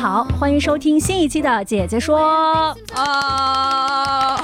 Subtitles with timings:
[0.00, 2.74] 好，欢迎收听新一期的姐姐说。
[2.94, 4.42] 啊，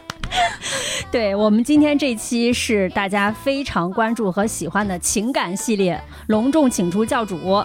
[1.10, 7.64] 对我们今天这期是大家非常关注和喜欢的情感系列，隆重请出教主。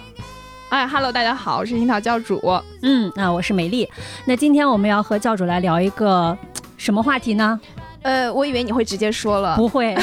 [0.70, 2.40] 哎，Hello，大家好，我是樱桃教主。
[2.80, 3.86] 嗯，那我是美丽。
[4.24, 6.34] 那今天我们要和教主来聊一个
[6.78, 7.60] 什么话题呢？
[8.00, 9.56] 呃，我以为你会直接说了。
[9.56, 9.94] 不会，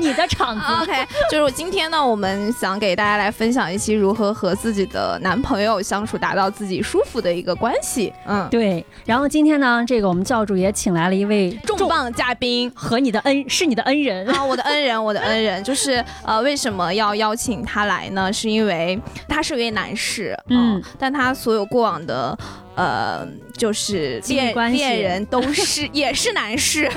[0.00, 0.62] 你的场子。
[0.82, 8.12] OK，就是今天呢，我们想给大家来分享一期如何和自己的男朋友相处，达到自己舒服的一个关系。
[8.26, 18.32] 嗯，对，然后今天呢，这个我们教主也请来了一位重磅嘉宾和你的恩是你的恩人啊，我的恩人，我的恩人， 就是呃，为什么要邀请他来呢？
[18.32, 22.36] 是因为他是一位男士，嗯嗯，但他所有过往的。
[22.76, 23.26] 呃，
[23.56, 26.90] 就是恋恋人都是 也是男士，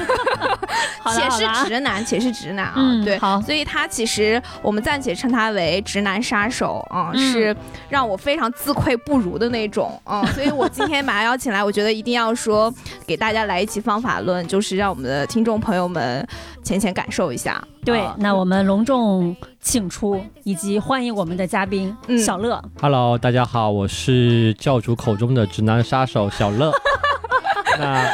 [1.13, 7.31] 且是直男，且是直男啊，对，所以他其实我们暂且称他为直男杀手啊、嗯。
[7.31, 7.55] 是
[7.89, 12.73] 让我非常自愧不如的那种啊、 所以我今天把他邀请来，我觉得一定要说
[13.05, 16.25] 给大家来一期方法论，就是让我们的听众朋友们
[16.63, 17.61] 浅浅感受一下。
[17.83, 22.61] 对，啊那我们隆重请出以及欢迎我们的嘉宾、嗯小乐。
[22.81, 26.71] Hello，大家好，我是教主口中的直男杀手小乐。
[27.79, 28.05] 那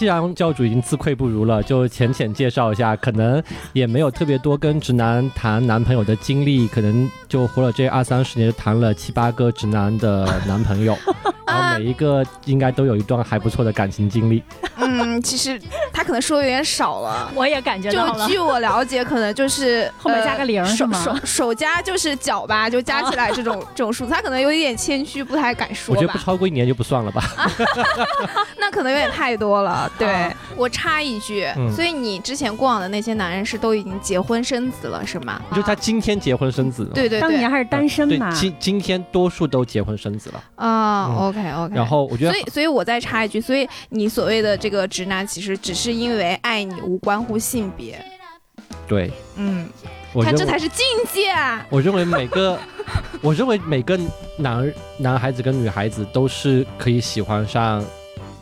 [0.00, 3.42] 既然教主已经自愧不如了，就浅浅介绍一下，可能
[3.74, 10.96] 也没有特别多跟直男谈男朋友的经历，可能就活了这二三十年，就谈了七八个直男的男朋友，
[11.46, 14.42] 然后每一个应该都有一段还不错的感情经历。
[14.76, 15.60] 嗯，其实
[15.92, 17.30] 他可能说的有点少了。
[17.34, 26.00] 我也感觉到了就，据我了解，可能就是后面加个零呃是吗手手手加就是脚吧，就加起来这种 这种数字，他可能有一点谦虚，不太敢说吧。
[26.00, 27.22] 我觉得不超过一年就不算了吧。
[28.56, 29.89] 那可能有点太多了。
[29.98, 35.40] 对、啊我插一句，嗯所以你之前过往的那些男人是都已经结婚生子了，是吗？
[35.54, 38.30] 就他今天结婚生子了，对对对当年还是单身对嘛。
[38.32, 40.42] 今今天多数都结婚生子了。
[40.56, 41.74] 啊、嗯 o k OK。
[41.74, 48.04] 然后我觉得所以，所以我再插一句，所以你所谓的这个直男，其实只是因为爱你，无关乎性别。
[48.86, 49.66] 对，嗯，
[50.12, 51.64] 我认为他这才是境界啊！
[51.70, 52.58] 我认为每个，
[53.22, 53.98] 我认为每个
[54.36, 57.82] 男男孩子跟女孩子都是可以喜欢上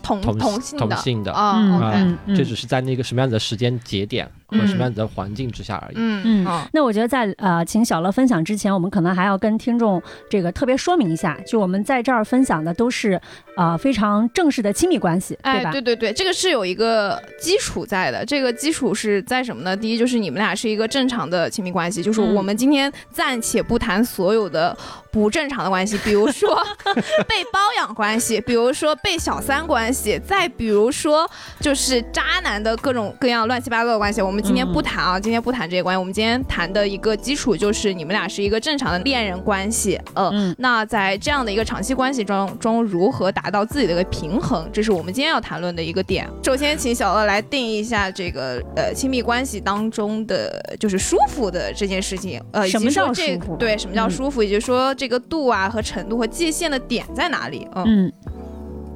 [0.09, 1.33] 同同同性的同性的。
[1.33, 5.95] 啊、这只是在那个什么样子的时间节点或者什么样子的环境之下而已。
[5.97, 13.21] 嗯嗯嗯那我觉得在呃，请小乐分享之前，我们可能还要跟听众这个特别说明一下，就我们在这儿分享的都是
[13.57, 15.71] 呃非常正式的亲密关系，对，吧？
[15.71, 18.25] 对对对，这个是有一个基础在的。
[18.25, 19.77] 这个基础是在什么呢？
[19.77, 24.77] 第一就是你们俩是一个正常的亲密关系，就是嗯我们今天暂且不谈所有的
[25.11, 26.57] 不正常的关系，比如说
[27.29, 31.29] 被包养关系，比如说被小三关系，再比如说
[31.61, 34.23] 就是渣男的各种各样乱七八糟的关系。
[34.23, 40.55] 我们今天不谈啊，今天不谈这些关系，我们今天谈的一个基础就是你们俩是一个正常的恋人关系，呃，嗯。
[40.59, 46.29] 那在这样的一个长期关系中中，如何达到自己的一个平衡，这是我们今天要谈论的一个点。
[46.43, 53.57] 首先，请小乐来定义一下这个呃亲密关系当中的就是舒服的这件事情，呃，什么叫这舒服？
[53.57, 54.11] 对什么叫嗯。
[54.11, 57.67] 舒服，也就是说这个度啊和程度和界限的点在哪里？
[57.75, 57.85] 嗯。
[57.87, 58.13] 嗯。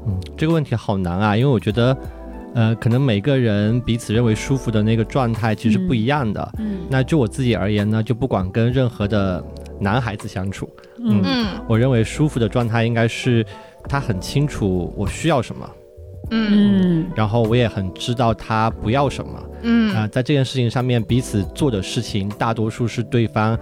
[0.04, 1.96] 嗯，这个问题好难啊，因为我觉得，
[2.54, 6.52] 呃，可能每个人彼此认为舒服的那个状态其实不一样的。
[6.58, 6.80] 嗯。
[6.90, 9.42] 那就我自己而言呢，就不管跟任何的
[9.80, 10.68] 男孩子相处，
[10.98, 11.22] 嗯。
[11.24, 13.44] 嗯我认为舒服的状态应该是
[13.88, 15.70] 他很清楚我需要什么，
[16.30, 17.02] 嗯。
[17.02, 17.10] 嗯。
[17.16, 19.44] 然后我也很知道他不要什么。
[19.62, 19.94] 嗯。
[19.94, 23.58] 啊、嗯在这件事情上面，彼此做的事情大多数是对方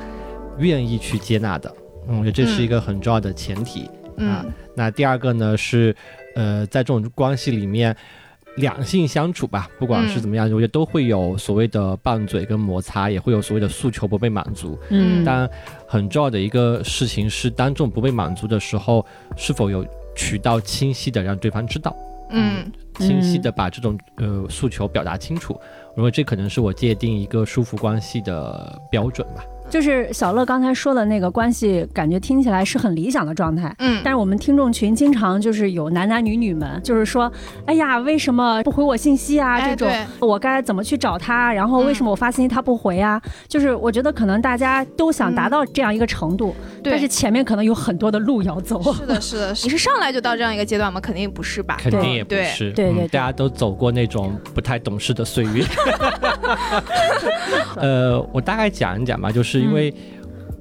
[0.59, 1.73] 愿意去接纳的。
[2.09, 3.85] 嗯，我觉得这是一个很重要的前提。
[3.85, 5.95] 啊嗯那第二个呢是，
[6.37, 7.95] 呃，在这种关系里面，
[8.57, 14.79] 两性相处吧，不管是嗯怎么样，我觉得都会有所谓的拌嘴跟摩擦，也会有所谓的诉求不被满足。
[14.91, 15.49] 嗯，但
[15.87, 19.05] 很重要的一个事情是，当这种不被满足的时候，
[19.37, 21.95] 是否有渠道清晰的让对方知道，
[22.31, 25.55] 嗯清晰的把这种呃诉求表达清楚。
[25.91, 29.45] 我认为这可能是我界定一个舒服关系的标准吧。
[29.71, 33.75] 就是小乐刚才说的那个关系，感觉听起来是很理想的状态。
[33.79, 37.31] 嗯，但是我们听众群经常就是有男男女女们，就是说，
[37.67, 39.55] 哎呀，为什么不回我信息啊？
[39.59, 41.53] 哎这种对我该怎么去找他？
[41.53, 43.21] 然后为什么我发信息他不回啊？
[43.49, 48.83] 就是我觉得可能大家都想达到这样一个程度，对但是前面可能有很多的路要走。
[48.93, 51.01] 是的， 是的，你是上来就到这样一个阶段吗？
[51.01, 51.77] 肯定不是吧？
[51.81, 55.65] 肯定也不是，对对对嗯大家都走过那种不太懂事的岁月。
[57.77, 59.93] 呃，我大概讲一讲吧，就是因为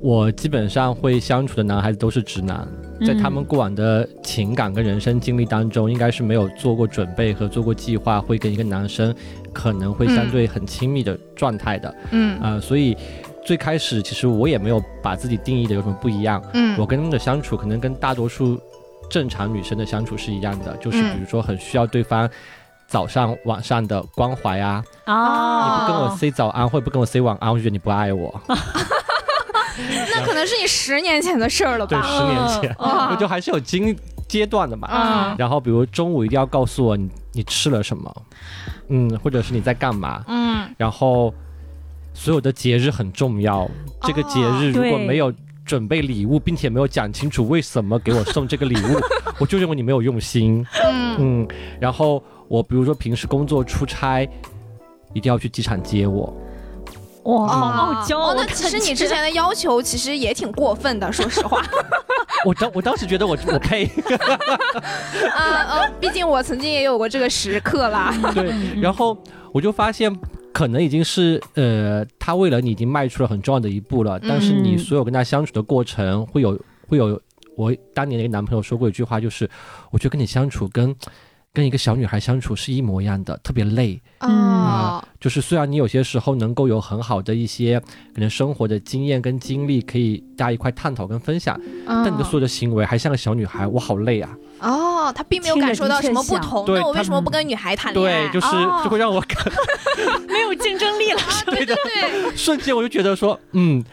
[0.01, 2.67] 我基本上会相处的男孩子都是直男，
[3.05, 9.13] 在他们过往的情感跟人生经历当中，应该是没有做过准备和做过计划，会跟一个男生
[9.51, 11.95] 可能会相对很亲密的状态的。
[12.11, 12.95] 嗯呃，所以
[13.43, 16.41] 最开始其实我也没有把自己定义的有什么不一样。
[16.53, 18.57] 嗯我跟他们的相处可能跟大多数
[19.09, 22.29] 正常女生的相处是一样的，就是嗯比如说很需要对方
[22.89, 28.41] 早上晚上的关怀啊，你哦不跟我 say 早安或者不跟我 say 晚安，我就觉得你不爱我。
[30.11, 32.01] 那可能是你十年前的事儿了吧。
[32.01, 33.09] 对，十年前，哇。
[33.11, 33.95] 我就还是有经
[34.27, 34.89] 阶段的嘛。
[34.91, 35.35] 嗯。
[35.37, 38.13] 然后比如中午一定要告诉我你你吃了什么，
[38.89, 40.67] 嗯，或者是你在干嘛，嗯。
[40.75, 41.33] 然后
[42.13, 43.69] 所有的节日很重要，
[44.01, 45.31] 这个节日如果没有
[45.69, 48.99] 准备礼物，并且没有讲清楚为什么给我送这个礼物，
[49.37, 50.65] 我就认为你没有用心。
[50.83, 51.47] 嗯嗯，
[51.79, 54.27] 然后我比如说平时工作出差，
[55.13, 56.35] 一定要去机场接我。
[57.25, 61.61] 哇，傲娇那其实你之前的要求其实也挺过分的，说实话。
[62.43, 63.85] 我当我当时觉得我我配，
[65.35, 68.11] 呃 呃，毕竟我曾经也有过这个时刻啦。
[68.33, 68.51] 对，
[68.81, 69.15] 然后
[69.53, 70.11] 我就发现。
[70.53, 77.19] 可能已经是呃，他为了你已经迈出了很重要的一步了，但是你嗯所有跟他相处的过程会有会有，
[77.55, 79.49] 我当年的一个男朋友说过一句话，就是
[79.91, 80.95] 我觉得跟你相处跟
[81.53, 83.99] 跟一个小女孩相处是一模一样的，特别累。
[84.19, 87.79] 哦，就是虽然你有些时候能够有很好的一些
[88.13, 94.35] 可能生活的经验跟经历，可以大家一块探讨跟分享，但你的所有的行为还像个小女孩，我好累啊！
[94.59, 98.27] 哦，他并没有感受到什么不同，对那我为什么不跟女孩谈恋爱？
[98.27, 99.37] 对，就是哦就会让我感
[100.27, 101.19] 没有竞争力了。
[101.45, 103.83] 对对对， 瞬间我就觉得说，嗯，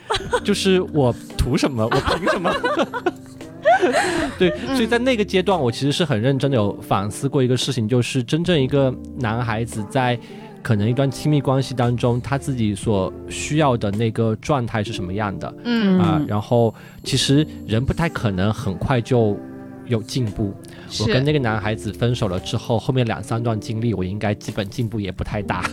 [0.45, 1.85] 就是我图什么？
[1.85, 2.53] 我凭什么？
[4.39, 10.19] 对，所以在那个阶段，我其实是很认真的有反思过一个事情，就是真正一个男孩子在
[10.63, 16.75] 可能一段亲密关系当中，他自己所需要的那个状态是什么样的嗯啊、嗯然后
[17.05, 19.39] 其实人不太可能很快就
[19.87, 20.55] 有进步。
[21.01, 25.69] 我跟那个男孩子分手了之后，后面两三段经历，我应该基本进步也不太大，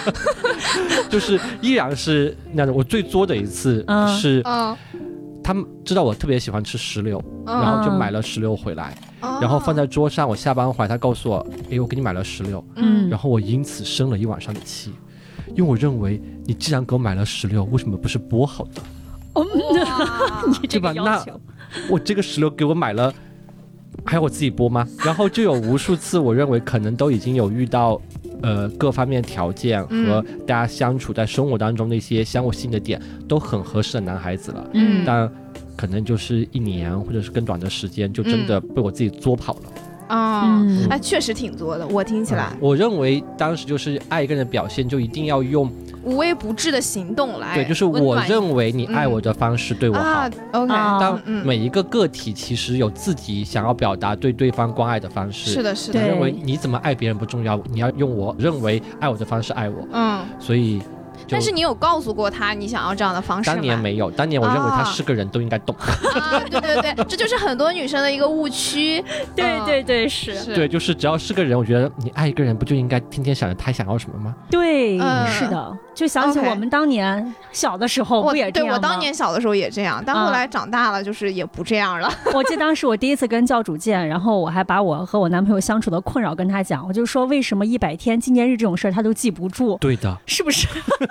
[1.10, 2.74] 就是依然是那种。
[2.74, 4.08] 我最作的一次嗯。
[4.18, 4.76] 是，嗯，
[5.44, 7.60] 他们知道我特别喜欢吃石榴，嗯。
[7.60, 9.38] 然后就买了石榴回来，哦。
[9.40, 10.26] 然后放在桌上。
[10.28, 13.08] 我下班回来，他告诉我，哎，我给你买了石榴，嗯。
[13.10, 14.92] 然后我因此生了一晚上的气，
[15.54, 18.82] 因为我认为你既然给我买了石榴，为什么不是剥好的？
[19.34, 19.44] 哇。
[20.62, 20.92] 你这个对吧？
[20.94, 21.40] 那要求，
[21.90, 23.12] 我这个石榴给我买了，
[24.04, 24.86] 还要我自己剥吗？
[25.04, 28.00] 然后就有无数次，我认为可能都已经有遇到，
[28.42, 35.02] 呃，各方面条件和大家相处在生活当中的一些相互吸引的点都很合适的男孩子了，嗯。
[35.04, 35.30] 但
[35.76, 39.62] 可能就是一年或者是更短的时间，就真的被我自己作跑了。
[40.08, 40.88] 嗯，嗯。
[40.88, 42.52] 哎，确实挺作的，我听起来。
[42.60, 45.70] 我认为当时就是爱一个人的表现，就一定要用
[46.02, 50.00] 无微不至的行动来，对，就是我认为你爱我的方式对我好。
[50.00, 50.98] 啊，OK，啊。
[51.00, 60.84] 当嗯每一个个体其实有自己想要表达对对方关爱的方式，是的，是对的，认为你怎么爱别人不重要，你要用我认为爱我的方式爱我，嗯，所以就
[61.30, 63.54] 但是你有告诉过他你想要这样的方式吗？
[63.54, 69.04] 当年没有，当年我认为他啊是个人都应该懂，啊，对对对， 这就是很多女生的一个误区。
[69.34, 74.34] 对嗯对对是，是对，就是只要是个人，我觉得你爱一个人不就应该天天想着他想要什么吗？
[74.50, 82.10] 对嗯是的，就想起我们当年小的时候不也这样吗对我当年小的时候也这样，但啊后来长大了就是也不这样了。
[82.34, 90.66] 我记得当时我第一次跟教主见，然后我还把我和我男朋友相处的困扰跟他讲，我就说为什么一百天纪念日这种事儿他都记不住，对的，是不是？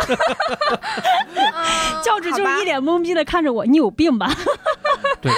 [2.04, 4.32] 教主就是一脸懵逼的看着我，你有病吧？
[5.22, 5.32] 对，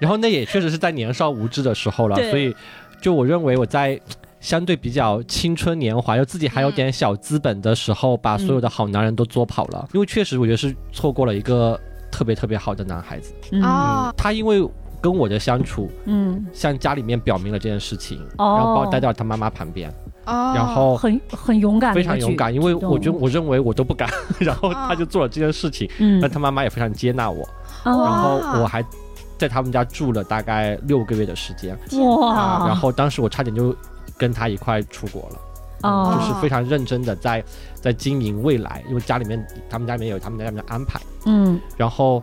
[0.00, 2.54] 然后那也确实是在年少无知的时候了，所以
[3.00, 4.00] 就我认为我在。
[4.38, 9.88] 相对比较青春年华，又自己还有点小资本的时候，把所有的好男人都作跑了。
[9.92, 11.80] 因为确实，我觉得是错过了一个
[12.12, 13.34] 特别特别好的男孩子。
[13.50, 14.64] 嗯哦嗯，他因为
[15.00, 19.92] 跟我的相处，嗯，向家里面表明了这件事情，哦然后把我带到他妈妈旁边，
[20.26, 27.42] 哦，然后很很勇敢非常勇敢，因为我觉得我认为我都不敢， 然后哦他就做了这件事情，嗯那他妈妈也非常接纳我，
[27.84, 28.84] 哦然后我还
[29.38, 33.74] 在他们家住了大概六个月的时间哇，啊，然后当时我差点就
[34.18, 35.36] 跟他一块出国了。
[35.82, 42.22] 哦就是非常认真的在在经营未来，因为家里面他们家里面有他们家里面的安排，嗯然后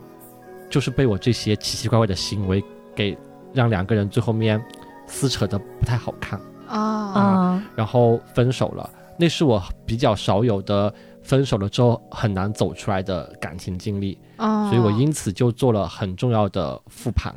[0.72, 2.62] 就是被我这些奇奇怪怪的行为
[2.96, 3.16] 给
[3.54, 4.62] 让两个人最后面
[5.06, 6.38] 撕扯的不太好看，
[6.80, 8.90] 啊啊然后分手了。
[9.18, 17.34] 那是我比较少有的分手了之后很难走出来的感情经历，啊所以我因此就做了很重要的复盘。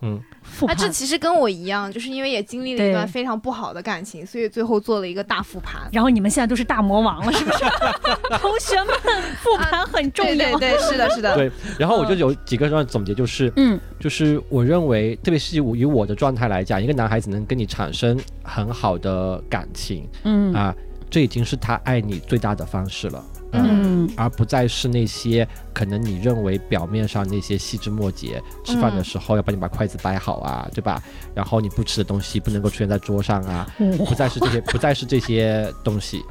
[0.00, 0.18] 嗯，
[0.50, 5.82] 复啊，这，其实跟我一样，就是因为也经历了一段非常不好的感情，所以最后做了一个大复盘。
[5.92, 7.64] 然后你们现在都是大魔王了，是不是？
[8.38, 10.34] 同学们，复盘很重要。
[10.34, 11.34] 对对对， 是的，是的。
[11.36, 11.50] 对。
[11.78, 20.74] 然后我就有几个重要的总结，就是嗯就是我认为，特别是以我以我的状态来讲，一个男孩子能跟你产生很好的感情嗯啊，
[21.08, 23.24] 这已经是他爱你最大的方式了。
[23.52, 24.06] 嗯。
[24.06, 24.10] 嗯。
[24.16, 31.02] 而不再是那些可能你认为表面上那些细枝末节，吃饭的时候要帮你把筷子摆好啊，对吧？
[31.34, 36.22] 然后你不吃的东西不能够出现在桌上啊，不再是这些， 不再是这些东西，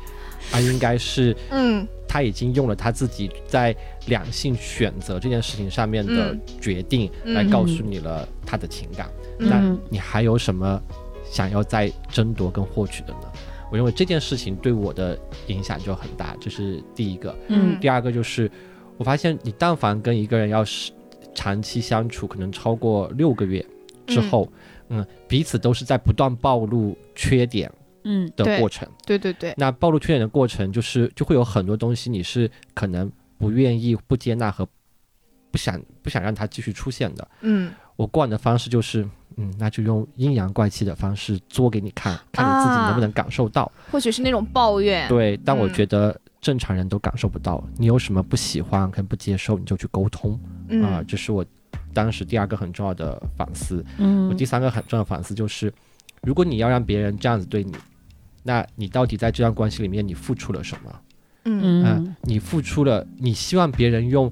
[0.54, 1.88] 而应该是嗯。
[2.12, 3.76] 他已经用了他自己在
[4.08, 6.42] 两性选择这件事情上面的嗯。
[6.60, 9.08] 决定嗯来告诉你了他的情感。
[9.38, 10.82] 那嗯你还有什么
[11.24, 13.32] 想要再争夺跟获取的呢？
[13.72, 17.38] 我认为这件事情对我的影响就很大，这是第一个。
[17.48, 18.50] 嗯第二个就是，
[18.98, 20.92] 我发现你但凡跟一个人要是
[21.36, 23.64] 长期相处，可能超过六个月
[24.08, 24.52] 之后，
[24.90, 27.72] 嗯彼此都是在不断暴露缺点
[28.04, 28.88] 嗯的过程。
[29.06, 34.68] 对对对，那暴露缺点的过程，就是就会有很多东西你是可能不愿意、不接纳和
[35.52, 37.28] 不想不想让它继续出现的。
[37.42, 39.08] 嗯我惯的方式就是，
[39.40, 43.72] 嗯，那就用阴阳怪气的方式作给你看，看你自己能不能感受到。
[43.90, 45.08] 或许是那种抱怨。
[45.08, 47.64] 对，但我嗯觉得正常人都感受不到。
[47.78, 51.46] 你有什么不喜欢跟不接受，你就去沟通啊、嗯这是我
[51.94, 53.84] 当时第二个很重要的反思。
[53.98, 55.74] 嗯我嗯第三个很重要的反思就是，
[56.22, 57.74] 如果你要让别人这样子对你，
[58.44, 61.02] 那你到底在这段关系里面你付出了什么？
[61.46, 64.32] 嗯你付出了，你希望别人用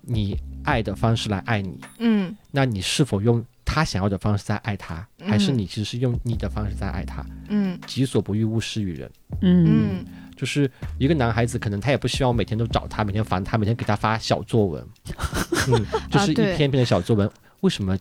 [0.00, 7.22] 你爱的方式来爱你，嗯那你是否用他想要的方式在爱他，还是嗯你其实是用你的方式在爱他？
[7.50, 9.10] 嗯己所不欲，勿施于人。
[9.42, 14.86] 嗯嗯就是一个男孩子，可能他也不希望每天都找他，每天烦他，每天给他发小作文，
[15.68, 17.30] 嗯，就是一对篇篇的小作文。
[17.60, 17.94] 为什么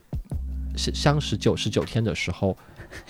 [0.77, 2.57] 是相识九十九天的时候，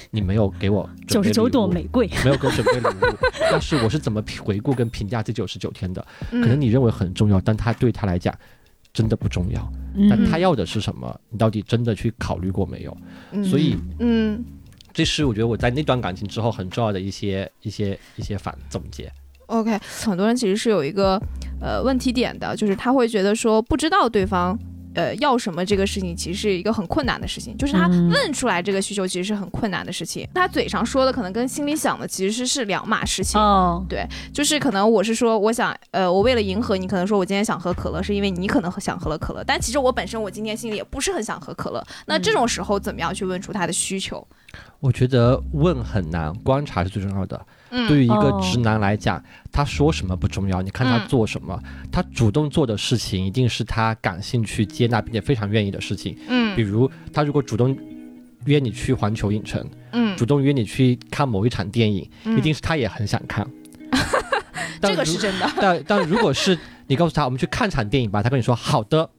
[0.10, 3.18] 你没有给我准备九十九礼物朵玫瑰，没有给我准备礼物？
[3.52, 6.06] 但是我是怎么回顾跟评价这九十九天的？
[6.32, 8.34] 嗯，可能你认为很重要，但他对他来讲
[8.98, 9.62] 真的不重要。
[9.96, 11.20] 嗯但他要的是什么？
[11.30, 12.98] 你到底真的去考虑过没有？
[13.32, 14.44] 嗯所以嗯
[14.92, 19.12] 这是我觉得我在那段感情之后很重要的一些一些一些反总结。
[19.46, 21.22] OK，很多人其实是有一个
[21.62, 24.58] 呃问题点的，就是他会觉得说不知道对方。
[24.98, 30.28] 呃，要什么这个事情其实是一个很困难的事情，就是他嗯问出来这个需求其实是很困难的事情。
[30.34, 33.40] 他嘴上说的可能跟心里想的其实是两码事情。
[33.40, 33.86] 哦，
[34.34, 41.86] 就是可能我是说，我想，呃，我为了迎合你，可能说我今天想喝可乐，是因为你可能想喝了可乐，但其实我本身我今天心里也不是很想喝可乐。
[42.08, 44.28] 那这种时候怎么样去问出他的需求？
[44.80, 47.40] 我觉得问很难，观察是最重要的。
[47.70, 51.08] 嗯，对于一个哦直男来讲，他说什么不重要，你看他嗯。
[51.08, 51.60] 做什么，
[51.92, 56.18] 他主动做的事情一定是他感兴趣、接纳并且非常愿意的事情。
[56.28, 56.56] 嗯。
[56.56, 57.78] 比嗯如他如果主动
[58.46, 60.16] 约你去环球影城，嗯。
[60.16, 62.38] 主动约你去看某一场电影，嗯。
[62.38, 63.46] 一定是他也很想看。
[64.82, 65.50] 这个是真的。
[65.60, 66.58] 但但如果是
[66.88, 69.10] 你告诉他我们去看场电影吧，他跟你说好的，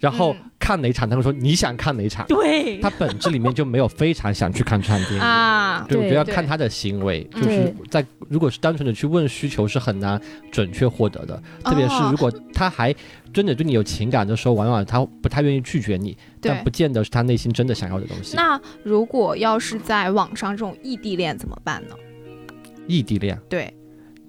[0.00, 0.46] 然后嗯。
[0.60, 5.20] 看哪场，他们说你想看哪场，对，他本质里面就没有非常想去看这场电影。
[5.20, 7.42] 啊，对，我觉得要看他的行为，嗯。
[7.42, 10.20] 就是在如果是单纯的去问需求是很难
[10.52, 12.94] 准确获得的，特别是哦如果他还
[13.32, 18.36] 真的对你有情感的时候，往往他不太愿意拒绝你，但不见得是他内心真的想要的东西。
[18.36, 21.96] 那如果要是在网上这种异地恋怎么办呢？
[22.86, 23.74] 异地恋，对，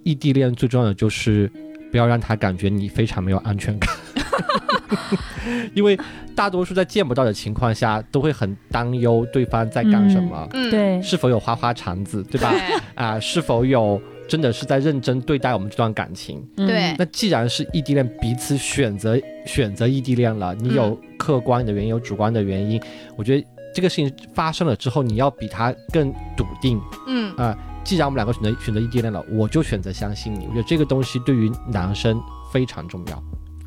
[0.04, 1.51] 异地恋最重要的就是
[1.92, 3.94] 不要让他感觉你非常没有安全感，
[5.74, 5.98] 因为
[6.36, 12.41] 大多数在见不到的情况下，都会很担忧对方在干什么，嗯，对，是否有花花肠子，对对。
[12.41, 12.53] 吧？
[12.95, 16.45] 啊，是否有真的是在认真对待我们这段感情？
[16.57, 16.67] 嗯。
[16.67, 16.95] 对。
[16.98, 22.81] 那既然是异地恋，彼此选择选择异地恋了，你有客观的原因，有主观的原因，
[23.17, 26.79] 我觉得这个事情发生了之后，你要比他更笃定。
[27.07, 27.36] 嗯。
[27.36, 30.45] 啊既然我们两个选择选择异地恋了，我就选择相信你。
[30.45, 32.21] 我觉得这个东西对于男生
[32.53, 33.24] 非常重要，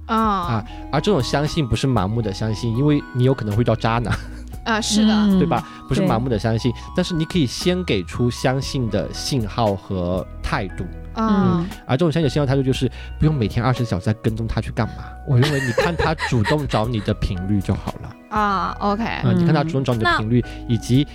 [0.06, 4.12] 啊啊而这种相信不是盲目的相信，因为你有可能会遇到渣男，
[4.64, 5.66] 啊，是的，嗯对吧？
[5.88, 10.84] 不是盲目的相信，但是你可以先给出相信的信号和态度。
[11.14, 15.04] 啊嗯而这种相信的信号态度就是不用每天二十四小时在跟踪他去干嘛。
[15.28, 18.16] 我认为你看他 主动找你的频率就好了。
[18.30, 21.06] 啊，OK，啊、你看他主动找你的频率，以及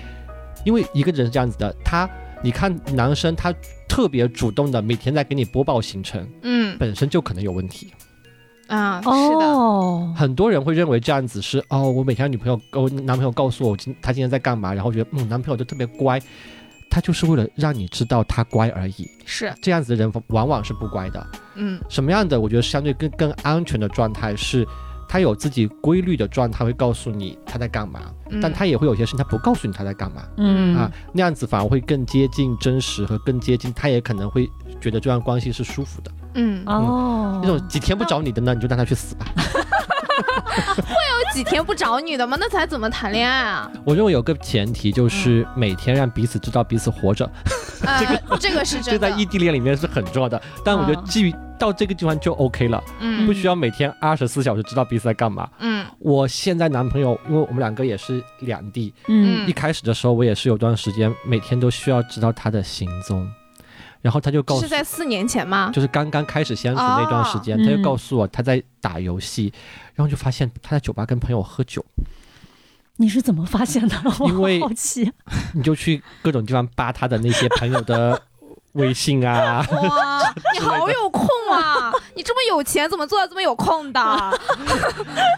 [0.64, 2.10] 因为一个人是这样子的，他
[2.42, 3.54] 你看男生他
[3.90, 7.92] 特别主动的每天在给你播报行程，嗯本身就可能有问题。
[8.70, 16.22] 啊，是的，哦，很多人会认为这样子是哦，我每天女朋友我男朋友告诉我今他今天在干嘛，然后觉得嗯男朋友就特别乖，
[16.90, 19.10] 他就是为了让你知道他乖而已。
[19.26, 21.28] 是，这样子的人往往是不乖的。
[21.56, 24.66] 嗯什么样的我觉得相对更更安全的状态是，
[25.08, 30.22] 他有自己规律的状态会告诉你他在干嘛，嗯但他也会有些事情他不告诉你他在干嘛。
[30.38, 34.48] 嗯啊，那样子反而会更接近真实和更接近，他也可能会
[34.80, 36.12] 觉得这段关系是舒服的。
[36.34, 39.26] 嗯，哦，那种几天不找你的呢，你就让他去死吧。
[40.76, 42.38] 会有几天不找你的吗？
[42.40, 43.72] 那才怎么谈恋爱啊？
[43.86, 47.30] 我认为有个前提就是每天让彼此知道彼此活着，
[47.86, 50.42] 呃，这个是这真的，在异地恋里面是很重要的。
[50.64, 55.50] 但我觉得啊基于到这个地方就 OK 了，嗯不需要每天二十四小时知道彼此在干嘛。
[55.60, 63.30] 嗯我现在男朋友，因为我们两个也是两地，嗯一开始的时候我也是有段时间每天都需要知道他的行踪，
[64.02, 65.72] 然后他就告诉是在四年前吗？
[65.74, 69.52] 就是刚刚开始相处那段时间，哦他就告诉我他在打游戏，
[69.96, 71.84] 然后就发现他在酒吧跟朋友喝酒，
[72.98, 73.96] 你是怎么发现的？
[74.20, 75.12] 我 因为好奇。
[75.54, 78.22] 你就去各种地方扒他的那些朋友的
[78.74, 81.92] 微信啊，哇，你好有空啊！
[82.16, 84.00] 你这么有钱，怎么做到这么有空的？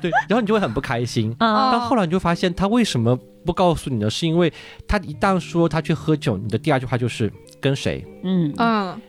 [0.02, 1.34] 对，然后你就会很不开心。
[1.40, 4.10] 啊但后来你就发现他为什么不告诉你呢？
[4.10, 4.52] 是因为
[4.88, 9.00] 他一旦说他去喝酒，你的第二句话就是跟谁嗯嗯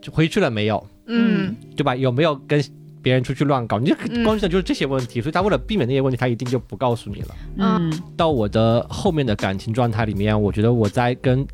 [0.00, 1.94] 就回去了没有，嗯对吧？
[1.94, 2.62] 有没有跟
[3.02, 3.78] 别人出去乱搞？
[3.78, 7.34] 你就嗯光想就是这些问题，所以他为了避免那些问题，他一定就不告诉你了。
[7.58, 11.46] 嗯到我的后面的感情状态里面，我觉得我在跟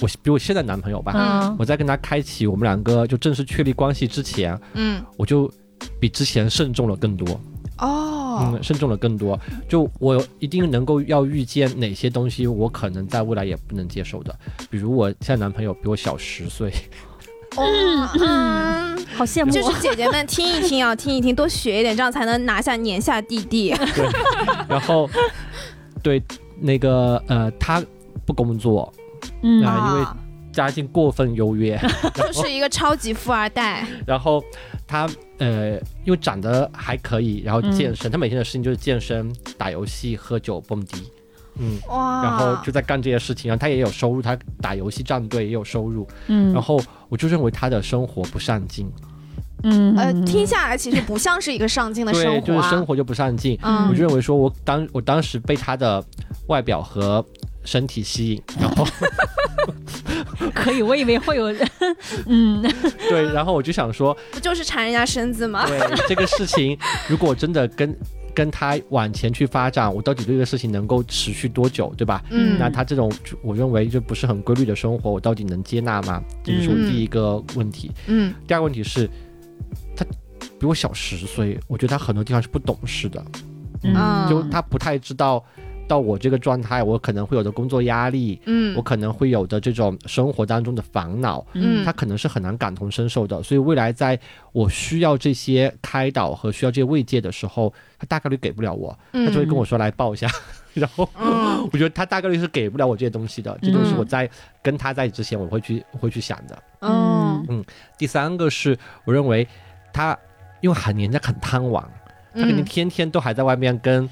[0.00, 5.50] 我比我现在男朋友吧，嗯我在跟他开启我们两个就正式确立关系之前，嗯我就
[5.98, 7.40] 比之前慎重了更多，
[7.78, 9.38] 哦嗯，慎重了更多。
[9.68, 14.34] 就我一定能够要预见哪些东西我可能在未来也不能接受的，
[14.70, 16.72] 比如我现在男朋友比我小十岁，
[17.56, 19.06] 嗯嗯。
[19.16, 19.50] 好羡慕。
[19.50, 23.74] 就是姐姐们听一听啊，听一听，多学一点，这样才能拿下年下弟弟。
[24.68, 25.08] 然后
[26.02, 26.22] 对
[26.58, 27.82] 那个呃他
[28.24, 28.90] 不工作，
[29.42, 29.64] 嗯。
[29.64, 30.16] 啊因为啊。
[30.52, 31.78] 家境过分优越，
[32.12, 33.86] 就是一个超级富二代。
[34.04, 34.42] 然后
[34.84, 35.74] 他呃，
[36.04, 41.04] 因为长得还可以，然后健身，他每天的事情就是健身、打游戏、喝酒、蹦迪，
[41.60, 46.52] 嗯，哇，然后就在干这些事情，然后他也有收入，他打游戏战队也有收入，嗯。
[46.52, 48.90] 然后我就认为他的生活不上进，
[49.62, 49.96] 嗯。
[49.96, 53.88] 呃，听下来其实不像是一个上进的生活、就是生活就不上进，嗯。
[53.88, 56.04] 我就认为说我当我当时被他的
[56.48, 57.24] 外表和
[57.64, 58.86] 身体吸引，然后
[60.54, 61.52] 可以，我以为会有，
[62.26, 62.62] 嗯
[63.08, 65.66] 对，然后我就想说，不就是缠人家身子吗？
[65.66, 66.76] 对这个事情，
[67.08, 67.96] 如果真的跟
[68.34, 72.22] 跟他往前去发展，我到底对这个事情能够持续多久，对吧？
[72.30, 76.22] 嗯那他这种我认为就不是很规律的生活，我到底能接纳吗？
[76.42, 77.90] 这就是我嗯第一个问题。
[78.06, 79.08] 嗯第二个问题是，
[79.96, 80.04] 他
[80.58, 83.22] 比我小十岁，我觉得他很多地方是不懂事的，
[83.82, 85.44] 嗯就他不太知道。
[85.90, 88.76] 到我这个状态，我可能会有的工作压力，嗯。
[88.76, 91.84] 我可能会有的这种生活当中的烦恼，嗯。
[91.84, 94.16] 他可能是很难感同身受的，所以未来在
[94.52, 100.28] 我需要这些开导和需要这些慰藉的时候，他大概率给不了我，他就会跟我说来抱一下，
[100.74, 101.68] 然后嗯。
[101.72, 104.30] 我觉得他大概率是给不了我这些东西的，这都是我在
[104.62, 106.62] 跟他在之前我会去我会去想的。
[106.82, 107.44] 嗯。
[107.48, 107.64] 嗯
[107.98, 109.44] 第三个是我认为
[109.92, 110.16] 他
[110.60, 111.82] 因为很年纪很贪玩，
[112.32, 114.08] 他肯定嗯，天天都还在外面跟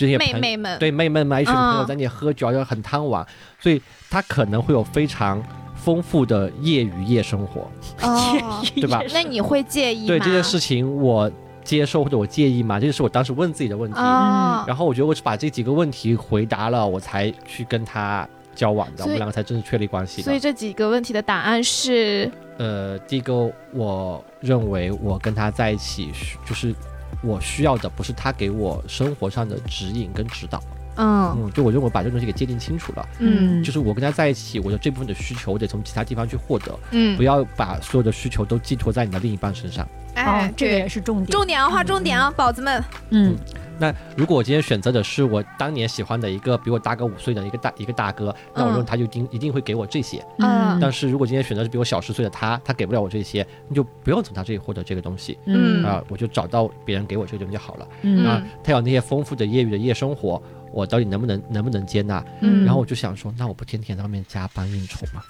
[0.00, 3.26] 这些朋妹妹们，对妹妹们一群朋友嗯在那里喝酒，就很贪玩，
[3.58, 5.42] 所以他可能会有非常
[5.74, 7.70] 丰富的业余夜生活。
[8.00, 10.06] 哦，对吧那你会介意吗？
[10.06, 11.30] 对这件事情，我
[11.62, 12.80] 接受或者我介意吗？
[12.80, 13.98] 这个是我当时问自己的问题。
[13.98, 20.24] 哦，然后我觉得我是把这几个问题回答了，我才去跟他交往的，我们两个才正式确立关系的。
[20.24, 26.74] 所以这几个问题的答案是，呃，第一个，我认为我跟他在一起需就是。
[27.22, 30.62] 我需要的不是他给我生活上的指引跟指导，
[30.96, 31.36] 嗯。
[31.36, 33.62] 嗯，就我认为把这个东西给界定清楚了，嗯。
[33.62, 37.16] 就是我跟他在一起，我的这部分的需求我得从其他地方去获得，嗯。
[37.16, 39.84] 不，要把所有的需求都寄托在你的另一半身上。
[39.84, 41.30] 哦哎，，这个也是重点。
[41.30, 43.36] 重点啊，划重点啊，宝子们，嗯
[43.80, 50.22] 那如果我今天选择的是我当年喜欢的一个比我大个五岁的一个大一个大哥，那我认为他就一定一定会给我这些。
[50.38, 57.88] 嗯但是如果今天选择是比我小十岁的他，他给不了我这些，你就不用从他这里获得这个东西嗯啊、我就找到别人给我这个东西就好了。
[58.02, 60.40] 嗯啊，他有那些丰富的业余的夜生活，
[60.72, 62.22] 我到底能不能能不能接纳？
[62.40, 65.22] 嗯然后我就想说，那我不天天在外面加班应酬吗？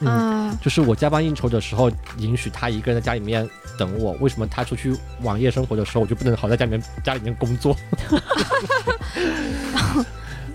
[0.00, 7.76] 嗯就是我加班应酬的时候，允许他一个人在家里面等我，为什么他出去网夜生活的时候，我就不能好在家里面家里面工作？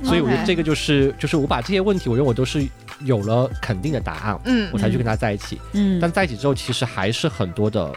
[0.03, 2.67] 所以我觉得这个就是就是我把这些问题，我认为我都是
[3.01, 4.69] 有了肯定的答案，嗯。
[4.73, 5.59] 我才去跟他在一起。
[5.71, 7.93] 嗯，但在一起之后，其实还是很多的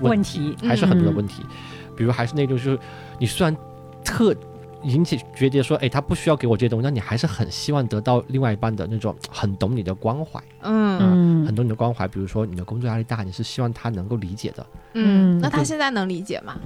[0.00, 1.44] 问题，题，还是很多的嗯问题。
[1.96, 2.78] 比如还是那种就是
[3.18, 3.56] 你虽然
[4.04, 4.32] 特
[4.82, 10.98] 引起觉得说，哎，他不需要给我这些东西，那你还是很希望得到另外一半的那种很懂你的关怀，嗯。
[10.98, 11.54] 很嗯。
[11.54, 12.06] 懂你的关怀。
[12.06, 16.56] 比如说你的工作压力大，你是希望他能够理解的，嗯，嗯那他现在能理解吗？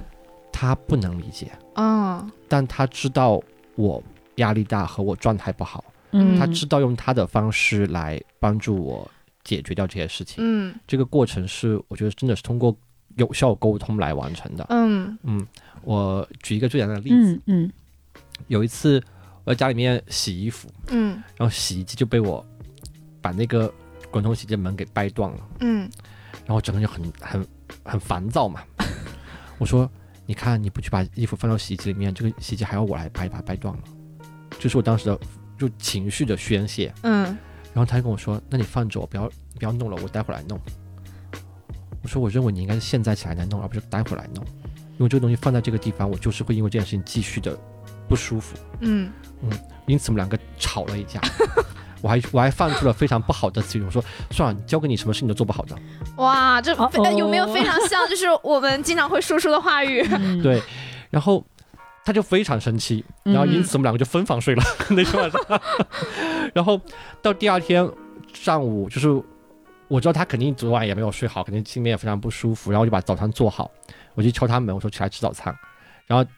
[0.51, 3.41] 他不能理解，嗯但他知道
[3.75, 4.01] 我
[4.35, 9.09] 压力大和我状态不好，嗯，他知道用他的方式来帮助我
[9.43, 10.35] 解决掉这些事情。
[10.37, 10.75] 嗯。
[10.87, 12.75] 这个过程是我觉得真的是通过
[13.17, 14.65] 有效沟通来完成的。
[14.69, 15.17] 嗯。
[15.23, 15.45] 嗯，
[15.83, 17.71] 我举一个最简单的例子，嗯嗯
[18.47, 19.01] 有一次
[19.43, 22.45] 我在家里面洗衣服，嗯然后洗衣机就被我
[23.21, 23.73] 把那个
[24.11, 25.89] 滚筒洗衣机门给掰断了，嗯
[26.45, 27.47] 然后整个人就很很
[27.83, 28.61] 很烦躁嘛。
[29.59, 29.89] 我说
[30.25, 33.83] ：“你看，你不去把衣服放到洗衣机里面，这个洗衣机还要我来掰，把它掰断了。”
[34.59, 35.19] 这是我当时的
[35.57, 36.93] 就情绪的宣泄。
[37.03, 37.37] 嗯
[37.73, 40.59] 然后他就跟我说：“那你放着我，不要不要弄了，我待会儿来弄。”
[42.03, 44.45] 我说：“我认为你应该是现在起来来弄，而不是待会儿来弄，
[44.97, 47.57] 因为这个东西放在这个地方，我就是会因为这件事情继续的
[48.07, 48.57] 不舒服。
[48.79, 49.11] 嗯
[49.41, 49.49] 嗯
[49.85, 51.19] 因此我们两个吵了一架。
[52.01, 55.75] 我还我还放出了非常不好的词语，我说：算了，交给你什么事情都做不好的。
[56.17, 60.05] 哇，这哦呃有没有非常像就是我们经常会说出的话语？
[60.11, 60.61] 嗯，对，
[61.09, 61.41] 然后
[62.03, 64.61] 他就非常生气，然后因此我们两个就分房睡了、
[64.91, 65.41] 那天晚上。
[66.53, 66.77] 然后
[67.21, 67.89] 到第二天
[68.33, 69.09] 上午，就是
[69.87, 73.71] 我知道他肯定昨晚也没有睡好，肯定心里面也非常不舒服，然后我就把早餐做好，
[74.13, 75.55] 我就敲他门，我说起来吃早餐。
[76.05, 76.29] 然后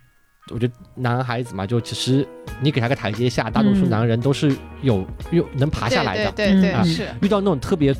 [0.53, 2.27] 我觉得男孩子嘛，就其实
[2.61, 6.31] 你给他个台阶下，大多数嗯男人都是有有能爬下来的。
[6.33, 7.95] 对对对是，遇到那种特别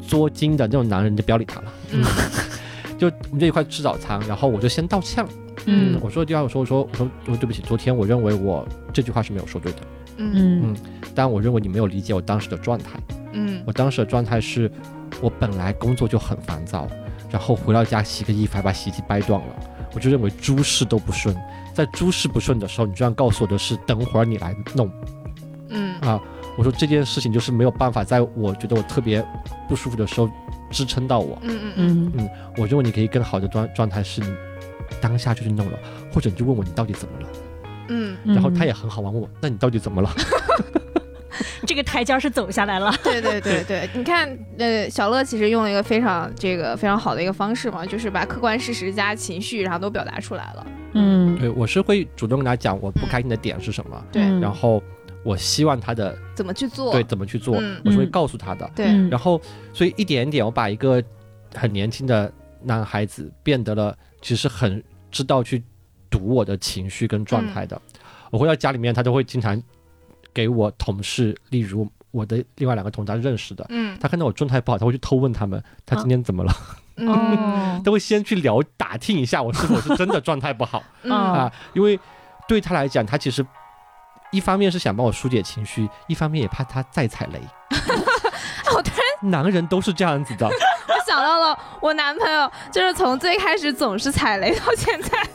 [0.00, 1.72] 作精的那种男人，就不要理他了。
[1.92, 2.04] 嗯
[2.98, 5.30] 就我们就一块吃早餐，然后我就先道歉了。
[5.66, 9.78] 嗯我说第二，我说我说我说我说对不起，昨天我认为我这句话是没有说对的，
[10.18, 10.76] 嗯嗯
[11.14, 12.98] 但我认为你没有理解我当时的状态。
[13.32, 14.70] 嗯我当时的状态是，
[15.20, 16.88] 我本来工作就很烦躁，
[17.30, 19.54] 然后回到家洗个衣服还把洗衣机掰断了，
[19.94, 21.36] 我就认为诸事都不顺。
[21.78, 24.90] 在诸事不顺的时候，你居然告诉我的是等会儿你来弄
[25.68, 26.20] 嗯啊！
[26.56, 29.24] 我说这件事情就是没有办法在我觉得我特别
[29.68, 30.28] 不舒服的时候
[30.72, 31.38] 支撑到我。
[31.42, 34.26] 嗯嗯嗯嗯我认为你可以更好的状状态是你
[35.00, 35.78] 当下就去弄了，
[36.12, 37.28] 或者你就问我你到底怎么了。
[37.90, 40.10] 嗯，嗯，然后他也很好玩，问我那你到底怎么了？
[41.64, 50.66] 这个台阶是走下来了，对对对对，你看，呃，小乐其实用了一个非常这个非常好的一个方式嘛，就是把客观事实加情绪，然后都表达出来了。
[50.92, 54.82] 嗯对我是会主动跟他讲我不开心的点是什么，对，嗯然后
[55.22, 56.92] 我希望他的怎么去做？
[56.92, 58.70] 对怎么去做，嗯我是会嗯告诉他的。
[58.74, 59.40] 对嗯然后
[59.72, 61.02] 所以一点一点，我把一个
[61.54, 65.62] 很年轻的男孩子变得了其实很知道去
[66.10, 67.76] 读我的情绪跟状态的。
[67.76, 69.58] 嗯我回到家里面，他都会经常
[70.34, 73.98] 给我同事，例如我的另外两个同事他认识的，嗯。
[74.00, 76.52] 他看到我状态不好，他会去偷问他们他今天怎么了，
[76.96, 77.08] 嗯。
[77.08, 80.82] 哦都会先去聊打听一下我是否是真的状态不好。
[81.04, 81.12] 嗯。
[81.12, 81.98] 啊，因为
[82.46, 83.44] 对他来讲，他其实
[84.32, 87.40] 一方面是想帮我疏解情绪，一方面也怕他再踩雷。
[88.74, 95.26] 我突然男人都是这样子的， 我想到了我男朋友，就是从最开始总是踩雷到现在，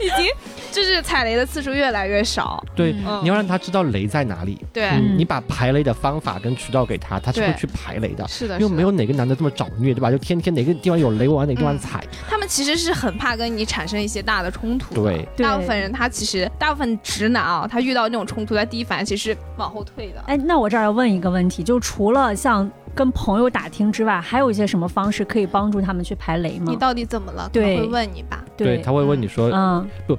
[0.04, 0.26] 已经
[0.72, 2.62] 就是踩雷的次数越来越少。
[2.74, 8.26] 对，嗯你要让他知道雷在哪里，对，嗯你把排雷的方法跟渠道给他，他是会去排雷的。
[8.28, 10.10] 是的，因为没有哪个男的这么找虐，对吧？
[10.10, 12.04] 就天天哪个地方有雷，我往哪个地方嗯踩。
[12.28, 14.94] 他们其实是很怕跟你产生一些大的冲突。
[14.94, 20.22] 对，对大部分人他其实大部分直男啊，他遇到那种冲突，他第一反应其实是往后退的。
[20.26, 26.76] 哎，那我这儿要问一个问题，就除了像跟朋友打听之外，还有一些什么方式可以帮助他们去排雷吗你？
[26.76, 27.48] 到底怎么了？
[27.52, 28.44] 对会问你吧。
[28.56, 30.18] 对，他会问你说，嗯不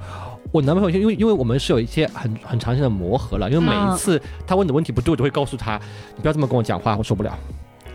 [0.51, 5.79] 我男朋友因为因为我们是有一些很很长时间的磨合了，因为每嗯一次他问的问题不对，我就会告诉他，
[6.15, 7.31] 你不要这么跟我讲话，我受不了。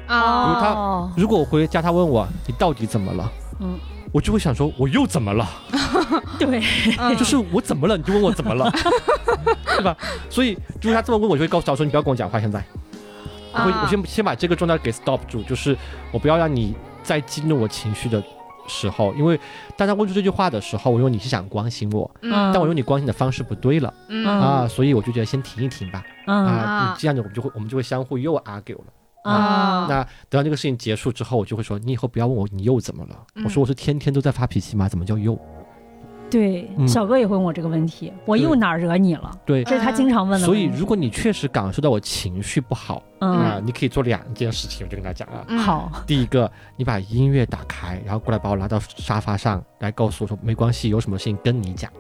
[0.09, 3.79] 哦，如他哦如果我回家他问我你到底怎么了，嗯，
[4.13, 5.47] 我就会想说我又怎么了？
[6.39, 6.63] 对，
[6.99, 8.71] 嗯就是我怎么了，你就问我怎么了，
[9.77, 9.95] 对吧？
[10.31, 12.65] 所以如果他这么问我，就会告诉他说你不要跟我讲话，现在
[13.57, 15.77] 我会啊我先先把这个状态给 stop 住，就是
[16.13, 18.23] 我不要让你再激怒我情绪的
[18.69, 19.39] 时候，因为
[19.77, 23.93] 当他问出这句话的时候，我认为你是想关心我，嗯但我认为你关心的方式不对了、
[24.27, 28.85] 啊，所以我就觉得先停一停吧，嗯啊，啊你这样子我们就会我们就会相互又 argue 了。
[29.25, 33.27] 啊，那等到这个事情结束之后，我就会说，你以后不要问我你又怎么了。
[33.35, 34.89] 嗯我说我是天天都在发脾气吗？
[34.89, 35.37] 怎么叫又？
[36.31, 39.31] 对，嗯小哥也会问我这个问题，我又哪儿惹你了？
[39.45, 40.55] 对，这是他经常问的所。
[40.55, 45.45] 以如果你确实感受到我情绪不好啊、嗯，你可以做两件事情，我就跟他讲啊。
[45.49, 51.91] 嗯好，第一个，你把音乐打开，然后过来把我拉到沙发上来，告诉我说没关系，有什么事情跟你讲。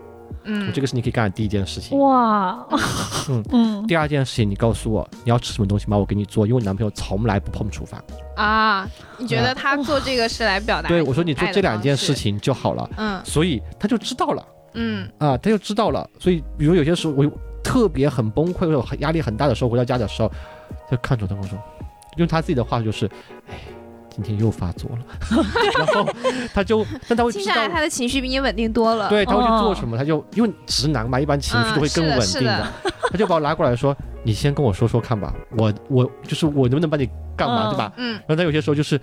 [0.45, 1.99] 嗯，这个是你可以干的第一件事情。
[1.99, 2.67] 哇，
[3.29, 5.97] 嗯嗯第二件事情，你告诉我你要吃什么东西吗？
[5.97, 8.03] 我给你做，因为我男朋友从来不碰厨房。
[8.37, 10.89] 啊，你觉得他做这个是来表达？
[10.89, 16.09] 对我说你做这两件事，情就好了，嗯所以他就知道了嗯啊，他就知道了。
[16.19, 17.25] 所以比如有些时候我
[17.65, 20.31] 特别很崩溃，或者很压力很大的时候，回到家的时候，
[20.91, 21.59] 就看着他跟我说，
[22.17, 23.11] 用他自己的话就是，
[23.49, 23.55] 哎。
[24.17, 25.05] 今天又发作了，
[25.79, 26.09] 然后
[26.55, 29.09] 他就，但他会知道听下来，他的情绪比你稳定多了。
[29.11, 32.67] 对，他会去做哦什么，他就因为直男嘛，一般情绪都会更嗯稳定是的
[33.13, 38.99] 他就把我拉过来说：“你先跟我说说看吧，我我就是我能不能帮你干嘛，嗯对吧？”嗯然后他有些时候就是，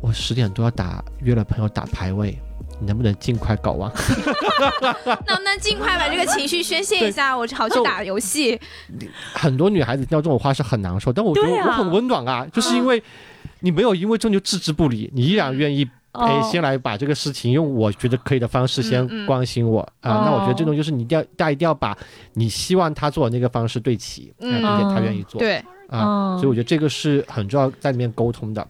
[0.00, 2.36] 我十点多要打约了朋友打排位，
[2.80, 3.90] 你能不能尽快搞完？
[5.26, 7.36] 能不能尽快把这个情绪宣泄一下？
[7.36, 8.58] 我好去打游戏。
[9.34, 13.02] 很多女孩子听到这种话是很难受，但我觉得我很温暖啊，就是因为
[13.64, 21.96] 你没有因为这就置之不理，你依然愿意哎，哦先来把这个事情用我觉得可以的方式先关心我啊、哦那我觉得这种就是你一定要大家一定要把
[22.34, 25.56] 你希望他做的那个方式对齐，并且他愿意做，对，
[25.88, 28.66] 啊，哦所以我觉得这个是很重要在里面沟通的。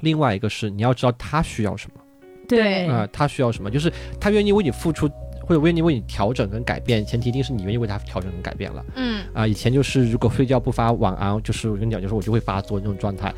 [0.00, 2.00] 另外一个是你要知道他需要什么
[2.48, 5.08] 对啊、他需要什么，就是他愿意为你付出。
[5.48, 13.32] 或者愿意为你调整跟改变，前提一定是你愿意为他调整跟改变了嗯啊、以前就是如果睡觉不发晚安，就是我跟你讲，就是我就会发作那种状态。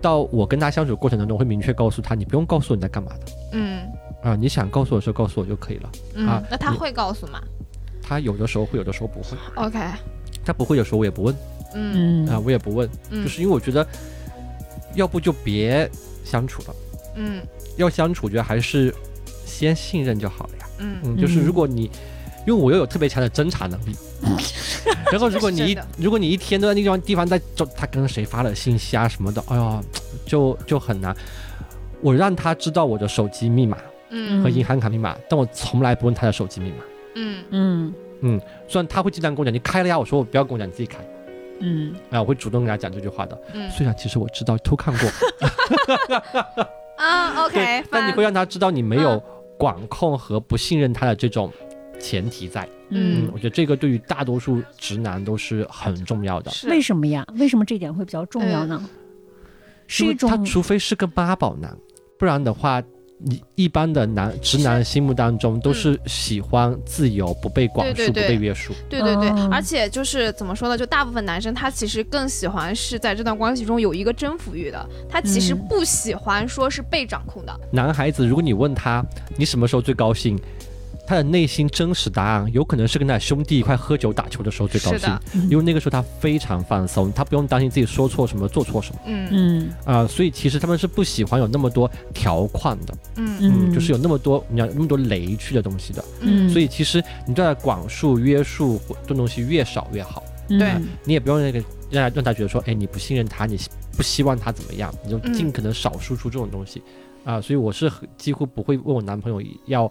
[0.00, 3.32] 到我跟他相处过程当中，我会明确告诉他，你不用告诉我你在干嘛的。
[3.52, 3.86] 嗯。
[4.22, 5.88] 啊、你想告诉我的时候告诉我就可以了。
[6.26, 7.40] 啊嗯，那他会告诉吗？
[8.02, 9.36] 他有的时候会，有的时候不会。
[9.54, 9.78] ？OK，
[10.44, 11.34] 他不会的时候我也不问。
[11.74, 12.26] 嗯。
[12.26, 12.28] 嗯。
[12.28, 13.22] 啊、我也不问，嗯。
[13.22, 13.86] 就是因为我觉得，
[14.94, 15.88] 要不就别
[16.24, 16.76] 相处了。
[17.16, 17.42] 嗯。
[17.76, 18.92] 要相处，觉得还是
[19.46, 20.66] 先信任就好了呀。
[20.78, 20.98] 嗯。
[21.04, 21.44] 嗯，就是嗯。
[21.44, 21.90] 如果你，
[22.48, 23.94] 因为我又有特别强的侦查能力，
[25.12, 29.82] 然后如果你一如果你一天都在那地方地方在找他跟谁发了信息啊什么的，哎呀，
[30.24, 31.14] 就就很难。
[32.00, 33.76] 我让他知道我的手机密码
[34.08, 34.42] 嗯。
[34.42, 36.76] 和银行卡密码，但我从来不问他的手机密码。
[37.16, 37.44] 嗯。
[37.50, 37.94] 嗯。
[38.20, 40.96] 嗯虽然他会经常跟我讲你开了呀，我说我不要跟我讲，你自己开。
[41.60, 41.94] 嗯。
[42.10, 43.38] 啊，我会主动跟他讲这句话的。
[43.52, 43.70] 嗯。
[43.70, 45.10] 虽然其实我知道偷看过，
[46.96, 49.22] 啊，OK，对，但你会让他知道你没有嗯。
[49.58, 51.52] 管控和不信任他的这种
[51.98, 52.68] 前提在。
[52.90, 56.50] 嗯嗯，，我觉得这个对于大多数直男都是很重要的。
[56.68, 57.26] 为什么呀？
[57.34, 58.82] 为什么这点会比较重要呢？
[59.86, 61.76] 是一因为他除非是个妈宝男，
[62.18, 62.82] 不然的话，
[63.18, 68.72] 你一般的男直男心目当中都是喜欢自由、不被管束、对对对不被约束。
[68.88, 70.78] 对对对，哦而且就是怎么说呢？
[70.78, 77.60] 就大部分男生他其实更喜欢是在这段关系中有一个征服欲的，他其实嗯不喜欢说是被掌控的。
[77.70, 79.04] 男孩子，如果你问他
[79.36, 80.38] 你什么时候最高兴，
[81.08, 85.18] 他的内心真实答案有可能是跟他兄弟一块喝酒打球的时候最高兴
[85.48, 89.00] 因为那个时候他非常放松，他不用担心自己说错什么、做错什么。
[89.06, 89.28] 嗯。
[89.30, 89.70] 嗯。
[89.86, 93.38] 啊、所以其实他们是不喜欢有那么多条框的，嗯。
[93.40, 96.04] 嗯，就是有那么多你要那么多雷区的东西的。
[96.20, 96.46] 嗯。
[96.50, 100.58] 所以其实你对他管束、约束这种东西越少越好，嗯。
[100.58, 101.58] 对你也不用那个
[101.90, 103.58] 让他让他觉得说，哎，你不信任他，你
[103.96, 105.32] 不希望他怎么样，你就嗯。
[105.32, 106.82] 尽可能少输出这种东西。
[107.24, 109.90] 啊、所以我是几乎不会问我男朋友要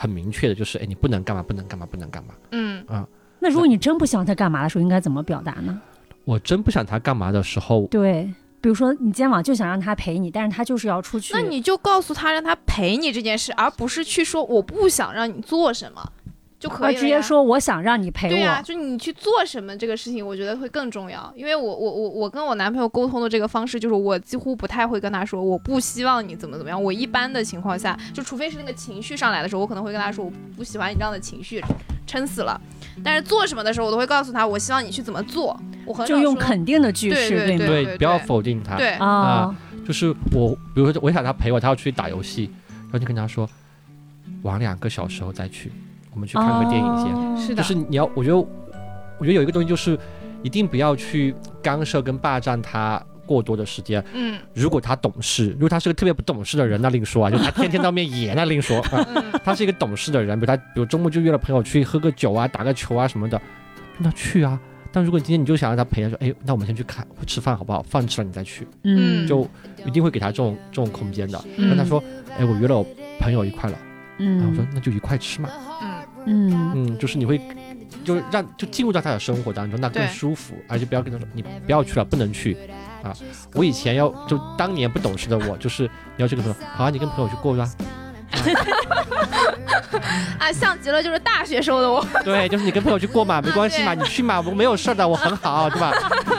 [0.00, 2.32] 很明确的，就是哎，你不能干嘛，不能干嘛，不能干嘛。
[2.52, 3.06] 嗯啊
[3.38, 5.78] 那如果你真不想他干嘛的时候，应该怎么表达呢？
[6.24, 8.32] 我真不想他干嘛的时候，对，
[8.62, 16.12] 比如说你今天晚上就想让他陪你，但是他就是要出去，那你就告诉他让他陪你这件事，而不是去说我不想让你做什么
[16.60, 21.32] 就可以了直接说我想让你陪我，对呀、就你去做什么这个事情，我觉得会更重要。
[21.34, 26.80] 因为我我我我跟我男朋友沟通的这个方式，就是我几乎不太会跟他说我不希望你怎么怎么样。
[26.80, 31.64] 我一般的情况下，就除非是那个情绪上来的时候，我可能会跟他说我不喜欢你这样的情绪，
[32.06, 32.60] 撑死了。
[33.02, 35.58] 但是做什么的时候，我都会告诉他我希望你去怎么做。
[35.86, 37.66] 我很用肯定的句式，对对吗？
[37.66, 38.76] 对对，不要否定他。
[38.76, 42.50] 对，啊，就是我，比如说我想他陪我，他要出去打游戏，
[42.82, 43.48] 然后就跟他说，
[44.42, 45.72] 玩两个小时后再去，
[46.12, 47.14] 我们去看个电影先。
[47.14, 49.98] 哦是的，就是你要，我觉得，我觉得有一个东西就是，
[50.42, 54.04] 一定不要去干涉跟霸占他过多的时间。
[54.12, 58.80] 嗯如果他懂事，如果他是个特别不懂事的人， 那另说啊，就他天天当面演那另说
[59.44, 63.40] 他是一个懂事的人，比如他，比如周末就约了朋友去喝个酒啊，打个球啊什么的，
[63.98, 64.58] 那去啊。
[64.92, 67.80] 但如果今天你就想让他陪他说，哎，那我们先去看吃饭好不好？
[67.84, 69.48] 饭吃了你再去，嗯，就
[69.86, 71.40] 一定会给他这种这种空间的。
[71.56, 72.02] 嗯跟他说，
[72.36, 72.84] 哎，我约了我
[73.20, 73.78] 朋友一块了，
[74.18, 75.48] 然后我说嗯那就一块吃嘛。
[75.80, 75.89] 嗯
[76.26, 77.40] 嗯嗯，就是你会，
[78.04, 82.56] 就让就进入到他的生活当中，那更舒服，而且不要跟他说你不要去了，不能去
[83.02, 83.12] 啊。
[83.54, 85.84] 我以前要就当年不懂事的我，就是
[86.16, 87.68] 你要去跟朋友，好啊，你跟朋友去过吧。
[90.38, 92.06] 啊，像极了就是大学时候的我。
[92.24, 95.92] 对，就是你跟朋友去过嘛，没关系嘛，你去嘛，我没有事的，我很好，对吧？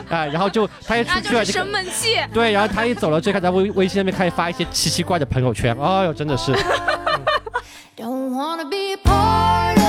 [0.10, 2.16] 啊，然后就他一出去了，就生闷气。
[2.34, 6.54] 对，然后他一走了，就开始在微微信上面开始发一些奇奇怪的朋友圈，哎呦，真的是。
[8.02, 9.81] Don't wanna be a part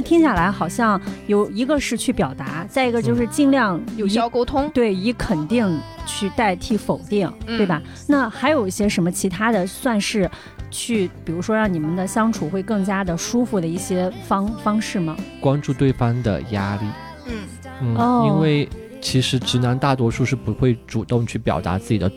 [0.00, 4.70] 听下来好像有一个是去表达，再一个就是尽量有效沟通。
[4.72, 7.82] 对以肯定去代替否定，嗯对吧？
[8.06, 10.30] 那还有一些什么其他的算是
[10.70, 15.16] 去，比如说让你们的相处会更加的舒服的一些方方式吗？
[15.40, 16.86] 关注对方的压力，
[17.26, 17.34] 嗯
[17.82, 18.68] 嗯，哦因为
[19.00, 22.10] 其实直男大多数是不会主动去表达自己的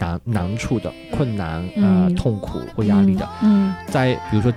[0.00, 3.28] 难难处的、困难、嗯呃痛苦或压力的。
[3.42, 4.52] 嗯在比如说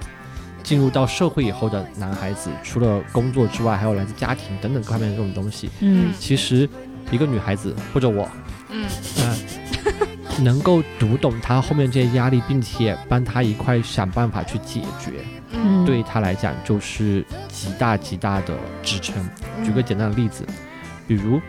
[0.66, 5.70] 进入到社会以后的男孩子，除了工作之外，还有来自家庭等等各方面的这种东西。
[5.80, 6.12] 嗯。
[6.20, 6.68] 其实
[7.12, 8.28] 一个女孩子或者我，
[8.72, 8.84] 嗯。
[10.38, 19.24] 嗯、能够读懂她后面这些压力，并且帮她一块想办法去解决，嗯，对她来讲就是极大极大的支撑。
[19.64, 20.44] 举个简单的例子，
[21.08, 21.40] 比如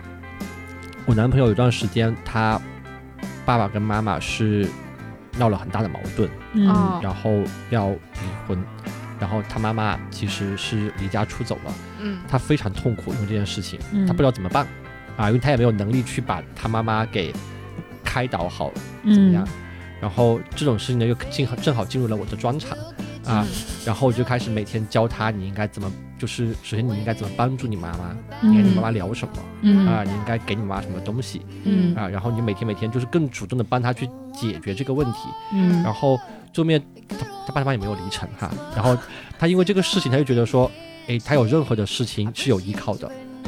[1.07, 2.61] 我男朋友有段时间，他
[3.47, 4.69] 爸爸跟妈妈是
[5.39, 6.69] 闹了很大的矛盾，嗯。
[6.69, 7.01] 哦。
[7.03, 7.31] 然后
[7.71, 7.99] 要离
[8.47, 8.63] 婚，
[9.19, 12.19] 然后他妈妈其实是离家出走了，嗯。
[12.29, 14.07] 他非常痛苦，因为这件事情，嗯。
[14.07, 14.67] 他不知道怎么办。
[15.17, 17.33] 啊，因为他也没有能力去把他妈妈给
[18.05, 18.71] 开导好，
[19.03, 19.49] 怎么样？
[19.99, 22.77] 然后这种事情呢，又正好正好进入了我的专场。
[23.25, 23.45] 啊，
[23.85, 29.85] 然后我就开始每天教他你应该怎么，就是首先你应该怎么帮助你妈妈，你跟你妈妈聊什么、嗯。
[29.89, 31.41] 啊，你应该给你妈妈什么东西。
[31.65, 31.93] 嗯。
[31.97, 35.19] 啊，然后你每天每天就是更主动的帮他去解决这个问题，
[35.55, 35.83] 嗯。
[35.83, 36.17] 然后
[36.53, 38.97] 最后面他他爸妈也没有离成哈，然后
[39.39, 40.71] 他因为这个事情他就觉得说，
[41.07, 43.07] 诶，他有任何的事情是有依靠的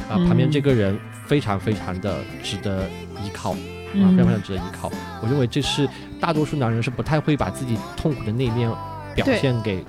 [0.09, 2.83] 啊，嗯旁边这个人非常非常的值得
[3.23, 3.51] 依靠。
[3.51, 3.57] 啊，
[3.95, 4.91] 嗯非常非常值得依靠。
[5.19, 8.69] 我认为这是大多数男人是不太会把自己痛苦的那一面
[9.15, 9.83] 表现给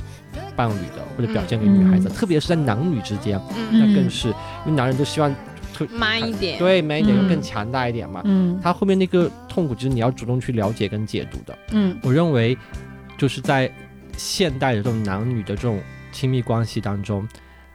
[0.57, 5.31] 伴侣的，或者表现给女孩子，嗯特别是在男女之间，嗯那更是，因为男人都希望
[5.75, 6.59] 特慢一点。
[6.59, 8.23] 对 man 一点，要更强大一点嘛。
[8.25, 11.59] 嗯他后面那个痛苦，其实你要主动去了解跟解读的。
[11.73, 12.57] 嗯我认为，
[13.21, 13.71] 就是在
[14.17, 15.79] 现代的这种男女的这种
[16.11, 17.29] 亲密关系当中，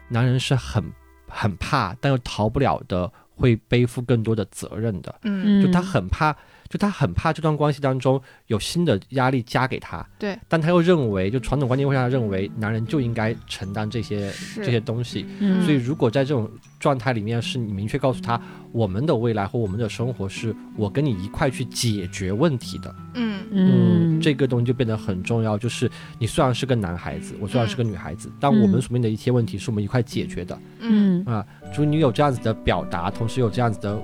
[0.08, 0.84] 男人是很
[1.28, 5.16] 很怕，但又逃不了的，会背负更多的责任的。
[5.22, 6.36] 嗯就他很怕，
[6.70, 10.06] 就他很怕这段关系当中有新的压力加给他。
[10.18, 15.26] 对，但他又认为，就传统观念会让他认为，男人就应该承担这些这些东西。
[15.40, 16.50] 嗯所以，如果在这种
[16.80, 18.40] 状态里面，是你明确告诉他，
[18.72, 22.96] 我们的未来或我们的生活是我跟你一块去解决问题的。
[23.14, 25.58] 嗯嗯这个东西就变得很重要。
[25.58, 30.58] 就是你虽然是个男孩子，我虽然是个女孩子，但嗯我们所面临的一些问题是我们一块解决的。
[30.80, 34.02] 嗯啊就是你有这样子的表达，同时有这样子的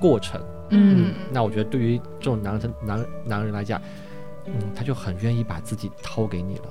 [0.00, 0.40] 过程。
[0.72, 3.80] 嗯那我觉得对于这种男生男男人来讲，
[4.46, 6.64] 嗯，他就很愿意把自己掏给你了。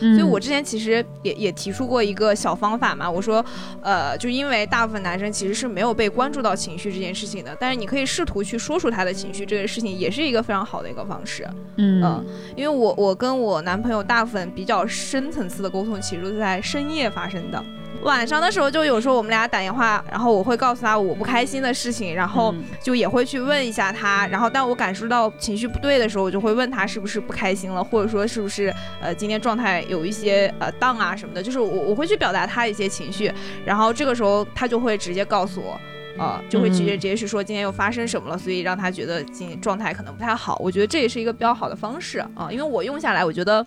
[0.00, 3.44] 嗯，所以我之前其实也也提出过一个小方法嘛，我说，
[3.80, 11.48] 呃，就因为大部分男生其实是没有被关注到情绪这件事情的，但是你可以试图去说出他的情绪，这个事情也是一个非常好的一个方式。
[11.76, 12.26] 嗯嗯
[12.56, 17.64] 因为我我跟我男朋友大部分比较深层次的沟通，其实都是在深夜发生的。
[18.02, 33.32] 晚上的时候，就有时候我们俩打电话，然后我会告诉他我不开心的事情，然后嗯就也会去问一下他，然后当我感受到情绪不对的时候，我就会问他是不是不开心了，或者说是不是呃今天状态有一些呃荡啊什么的，就是我我会去表达他一些情绪，
[33.64, 35.78] 然后这个时候他就会直接告诉我。
[36.20, 40.56] 呃，就会直接嗯直接去说今天又发生什么了，所以让他觉得今天状态可能不太好。
[40.60, 43.64] 我觉得这也是一个比较好的方式啊、因为我用下来，我觉得，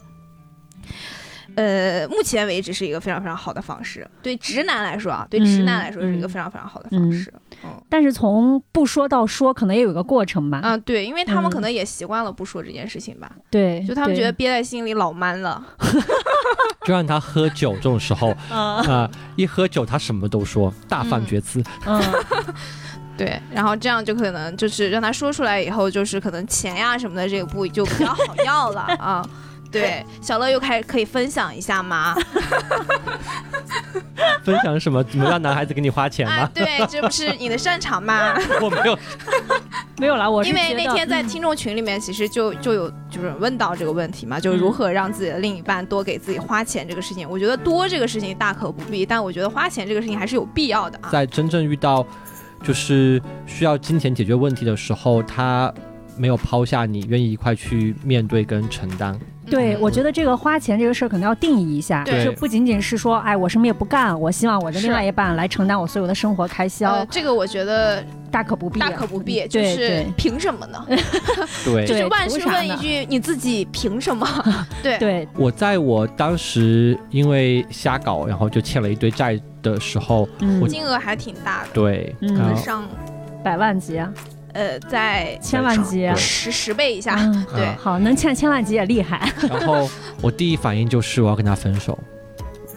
[1.56, 4.08] 呃，目前为止是一个非常非常好的方式。
[4.22, 7.32] 对直男来说啊，对直男来说是一个嗯非常非常好的方式。
[7.64, 10.60] 嗯但是从不说到说，可能也有一个过程吧。
[10.64, 15.64] 啊，对，因为他们嗯可能也习惯了不说这件事情吧，对，就他们觉得憋在心里老闷了。
[16.84, 21.64] 就让他喝酒这种时候啊 啊、一喝酒他什么都说，大放厥词。
[21.86, 22.02] 嗯
[23.16, 29.24] 对，然后这样就可能就是让他说出来以后，就是可能钱呀什么的这个部就比较好要了啊。
[29.72, 32.16] 对，小乐又开可以分享一下吗？
[34.44, 35.04] 分享什么？
[35.06, 38.34] 怎么让男孩子给你花钱吗？，啊对，这不是你的擅长吗？
[38.62, 38.98] 我没有。
[39.98, 47.30] 没有啦，我是因为那天在听众群里面，其实就就有就是问到这个问题嘛，就是如何让自己的另一半多给自己花钱这个事情。
[47.30, 51.10] 我觉得多这个事情大可不必，但我觉得花钱这个事情还是有必要的啊。
[51.12, 52.06] 在真正遇到
[52.64, 55.72] 就是需要金钱解决问题的时候，他
[56.18, 59.20] 没有抛下你，愿意一块去面对跟承担。
[59.52, 59.82] 对，嗯。
[59.82, 62.24] 我觉得这个花钱这个事儿可能要定义一下，就对。
[62.24, 69.88] 是不仅仅是说，哎，我什么也不干，我希望我的另外一半来承担我所有的生活开销，呃，这个我觉得大可不必啊，大可不必，就是对。
[69.90, 70.86] 对凭什么呢？
[71.66, 74.28] 对，就是万事问一句，你自己凭什么？
[74.82, 74.98] 对。
[74.98, 82.34] 对，我在我当时因为瞎搞，然后就欠了一堆债的时候，嗯，金额还挺大的，对，嗯。
[82.34, 82.88] 能上
[83.44, 84.12] 百万级啊，
[84.54, 87.16] 呃在千万级啊，十十倍以下。
[87.16, 89.90] 嗯 对啊好，能欠千万级也厉害，然后
[90.22, 91.98] 我第一反应就是我要跟他分手。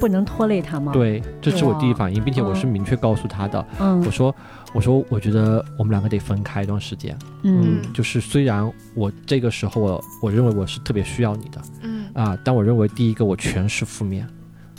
[0.00, 4.34] 不能拖累他吗？，对，这是我第一反应，并且我嗯是明确告诉他的，嗯我说
[4.74, 14.26] 我说我觉得我们两个得分开一段时间，嗯，嗯就是虽然我这个时候我我认为我是特别需要你的嗯啊，但我认为第一个我全是负面。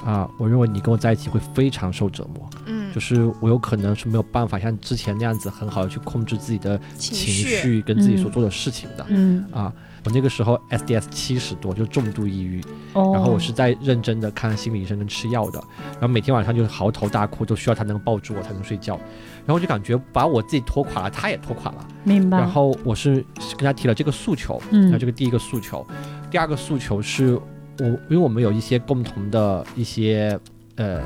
[0.03, 9.45] 啊，我认为你跟我在一起会非常受折磨，嗯，就是我有可能是没有办法像之前那样子很好的去控制自己的情情绪绪跟自己所嗯做的事情的、嗯。
[9.51, 9.73] 啊。
[10.05, 12.61] 我那个时候 SDS 七十多，就重度抑郁，
[12.93, 15.59] 哦，然后我是在认真的看心理医生跟吃药的，
[15.93, 21.87] 然后每天晚上就是嚎啕大哭，都需要他能抱住我才能睡觉，然后我就感觉把我自己拖垮了，他也拖垮了。
[22.03, 23.15] 明白，然后我是
[23.57, 24.83] 跟他提了这个诉求，嗯。
[24.83, 25.83] 然后这个第一个诉求，
[26.29, 27.33] 第二个诉求是
[27.79, 30.39] 我因为我们有一些共同的一些
[30.75, 31.01] 呃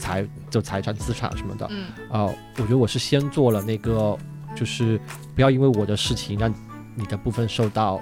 [0.00, 1.84] 财就财产资产什么的，嗯。
[2.10, 2.24] 啊、
[2.56, 4.16] 我觉得我是先做了那个，
[4.56, 4.98] 就是
[5.34, 6.52] 不要因为我的事情让
[6.96, 8.00] 你的部分受到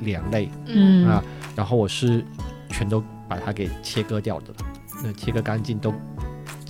[0.00, 1.06] 连累，嗯。
[1.06, 1.22] 啊
[1.54, 2.24] 然后我是
[2.70, 4.54] 全都把它给切割掉的，
[5.02, 5.92] 那切割干净都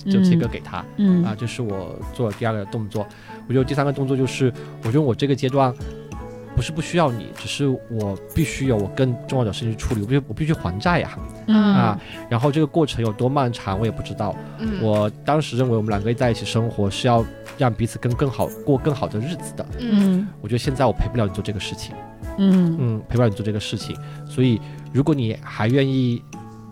[0.05, 1.23] 就切割给他、嗯。
[1.23, 3.07] 啊，这是我做了第二个动作。
[3.47, 4.51] 我觉得第三个动作就是，
[4.81, 5.73] 我觉得我这个阶段
[6.59, 11.97] 不是不需要你，只是我必须有我更重要的事情去处理，我必须我必须还债呀、嗯啊，
[12.29, 14.35] 然后这个过程有多漫长我也不知道。
[14.59, 17.25] 嗯我当时认为我们两个在一起生活是要
[17.57, 19.65] 让彼此更更好过更好的日子的。
[19.79, 21.95] 嗯嗯我觉得现在我陪不了你做这个事情，
[22.37, 23.95] 嗯嗯，陪不了你做这个事情，
[24.27, 24.59] 所以
[24.91, 26.21] 如果你还愿意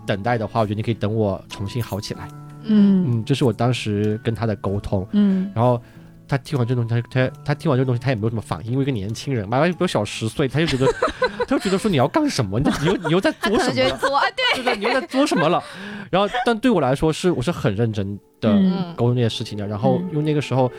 [0.06, 2.28] 等待的话，我觉得你可以等我重新好起来。
[2.64, 5.08] 嗯嗯，这是我当时跟他的沟通。
[5.12, 5.80] 嗯然后
[6.28, 10.86] 他听完这东西，他他他听完这东西，他也没有什么反应，因为一个年轻人嘛，比我小十岁，他就觉得
[11.48, 12.60] 他就觉得说你要干什么？
[12.60, 15.62] 你你又你又在做什么对，对 对，你又在做什么了？
[16.10, 19.66] 然后，但对我来说是我是很认真的嗯沟通这些事情的。
[19.66, 20.70] 然后嗯因为那个时候，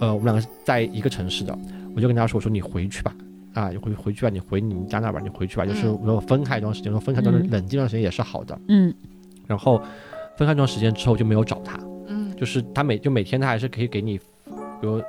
[0.00, 1.56] 呃，我们两个是在一个城市的，
[1.94, 3.14] 我就跟他说，我说你回去吧。
[3.54, 5.66] 啊，你回回去吧，你回你们家那吧，你回去吧。
[5.66, 8.56] 就是说分开一段时间，我说分开一段嗯冷静一段时间也是好的。
[8.68, 8.94] 嗯
[9.46, 9.82] 然后
[10.36, 11.76] 分开一段时间之后就没有找他，
[12.06, 14.20] 嗯就是他每就每天他还是可以给你，
[14.80, 15.02] 比如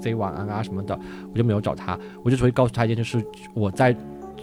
[0.00, 0.98] say 晚安啊什么的，
[1.32, 3.96] 我就没有找他，我就只会告诉他一件事，我在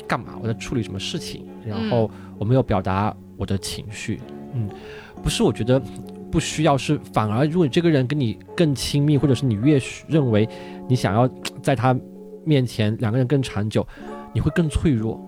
[0.08, 4.20] 干嘛，我在处理什么事情，然后我没有表达我的情绪，
[4.54, 4.70] 嗯，
[5.24, 5.82] 不是我觉得
[6.32, 10.48] 不需要，是反而如果这个人跟你更亲密，或者是你越认为
[10.88, 11.30] 你想要
[11.62, 11.96] 在他
[12.46, 13.86] 面前两个人更长久，
[14.34, 15.20] 你会更脆弱，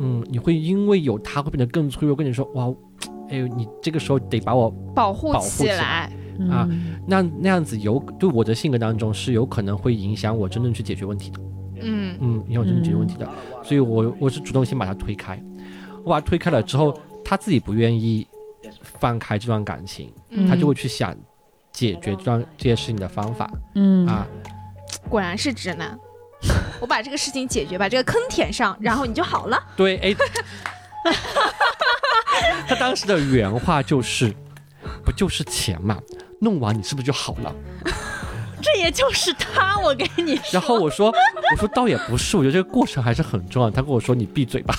[0.00, 2.72] 嗯，你会因为有他会变得更脆弱，跟你说哇。
[3.28, 6.18] 哎呦，你这个时候得把我保护起起来，嗯
[6.50, 6.68] 啊
[7.06, 11.40] 那那样子有对我的性格当中是有可能会影响我真正去解决问题的，
[11.82, 12.16] 嗯。
[12.20, 13.28] 嗯，影响我真正解决问题的，
[13.62, 15.42] 所以我我是主动先把他推开，
[16.04, 18.26] 我把他推开了之后，他自己不愿意
[19.00, 20.46] 放开这段感情，嗯。
[20.46, 21.14] 他就会去想
[21.72, 24.06] 解决这段这些事情的方法嗯。
[24.06, 24.26] 啊，
[25.08, 25.98] 果然是直男。
[26.80, 29.62] 我把这个事情解决，把这个坑填上，然后你就好了。
[29.76, 30.12] 对，哎，
[32.66, 34.34] 他当时的原话就是，
[35.04, 35.98] 不就是钱嘛，
[36.40, 37.54] 弄完你是不是就好了？
[38.62, 40.44] 这也就是他，我跟你说。
[40.52, 41.12] 然后我说，
[41.52, 43.68] 我说倒也不是，我觉得这个过程还是很重要。
[43.68, 44.74] 他跟我说你闭嘴吧。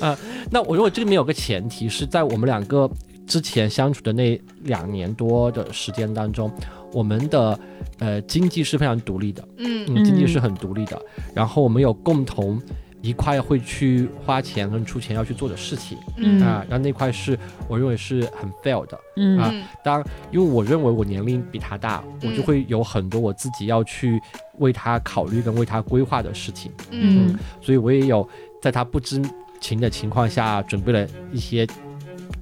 [0.00, 0.16] 啊，
[0.48, 2.88] 那我如果这里面有个前提是在我们两个
[3.26, 6.52] 之前相处的那两年多的时间当中，
[6.92, 7.58] 我们的
[7.98, 11.02] 呃经济是非常独立的，嗯嗯，经济是很独立的。
[11.34, 12.62] 然后我们有共同
[13.00, 15.96] 一块会去花钱跟出钱要去做的事情。
[16.16, 16.40] 嗯。
[16.42, 17.38] 啊，然后那块是
[17.68, 18.98] 我认为是很 fail 的。
[19.16, 19.38] 嗯。
[19.38, 19.62] 啊嗯。
[19.84, 24.20] 当因为我认为我年龄比他大，我就嗯会有很多我自己要去
[24.58, 27.28] 为他考虑跟为他规划的事情，嗯。
[27.28, 28.28] 嗯所以我也有
[28.60, 29.22] 在他不知
[29.60, 31.66] 情的情况下准备了一些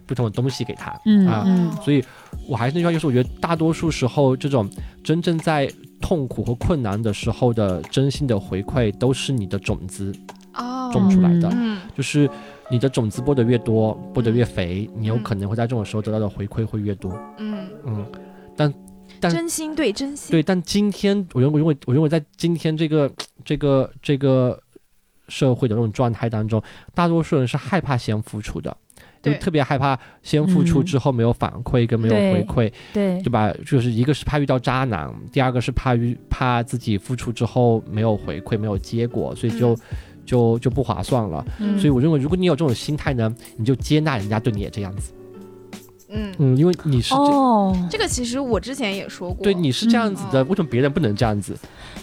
[0.07, 0.99] 不同的东西给他。
[1.05, 1.71] 嗯啊嗯。
[1.83, 2.03] 所以
[2.49, 4.71] 我还是那句话，就是我觉得大多数时候，这种
[5.05, 10.13] 真正在痛苦和困难的时候的真心的回馈，都是你的种子。
[10.13, 10.36] 哦，
[10.93, 11.49] 种出来的。
[11.53, 11.79] 嗯。
[11.97, 12.29] 就是
[12.71, 17.19] 你的种子播得越多，播得越肥，你有可能会在这种时候得到的回馈会越多。
[17.39, 18.07] 嗯，嗯，
[18.57, 18.73] 但
[19.19, 23.11] 但真心对真心，对，但今天我认为，我认为，我认为在今天这个
[23.45, 24.61] 这个这个
[25.29, 26.63] 社会的这种状态当中，
[26.95, 28.77] 大多数人是害怕先付出的，
[29.23, 33.23] 就特别害怕先付出嗯之后没有反馈跟没有回馈，对。
[33.23, 33.53] 对吧？
[33.65, 39.79] 就是一个是怕遇到渣男，第二个是怕遇怕自己付出之后没有回馈、没有结果，所以就、嗯
[40.27, 41.43] 就就不划算了。
[41.59, 45.13] 嗯所以我认为，如果你有这种心态呢，你就接纳人家对你也这样子。
[46.09, 47.17] 嗯，嗯，因为你是这。
[47.17, 50.49] 哦，这个其实我之前也说过，对，你是这样子的，嗯。
[50.49, 51.57] 为什么别人不能这样子？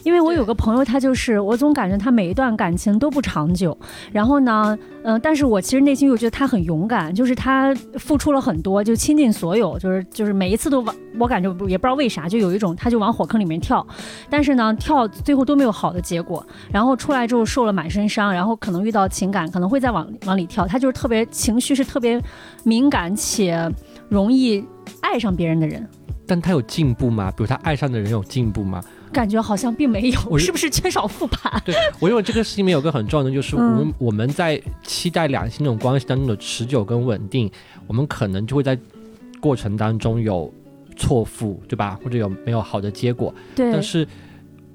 [0.04, 3.78] 因为我有个朋友，他就是我总感觉他每一段感情都不长久，
[4.12, 13.86] 然后呢，嗯、但是我其实内心又觉得他很勇敢，就是他付出了很多，就倾尽所有，就是就是每一次都往，我感觉也不知道为啥，就有一种他就往火坑里面跳，
[14.30, 22.22] 但是呢，跳最后都没有好的结果，然后出来之后受了满身伤，然后可能遇到情感，可能会再往往里跳，他就是特别情绪是特别
[22.64, 23.72] 敏感且
[24.10, 24.64] 容易
[25.02, 25.88] 爱上别人的人。
[26.26, 27.30] 但他有进步吗？
[27.32, 28.82] 比如他爱上的人有进步吗？
[29.12, 31.52] 感觉好像并没有，我是不是缺少复盘？
[31.66, 37.52] 对我认为这个事情里面有个很重要的，就是我嗯们、我们在期待两性这种关系当中的持久跟稳定，
[37.88, 38.80] 我们可能就会在
[39.42, 40.52] 过程当中有
[40.96, 42.00] 错付，对吧？
[42.02, 43.34] 或者有没有好的结果？
[43.54, 44.06] 对，但是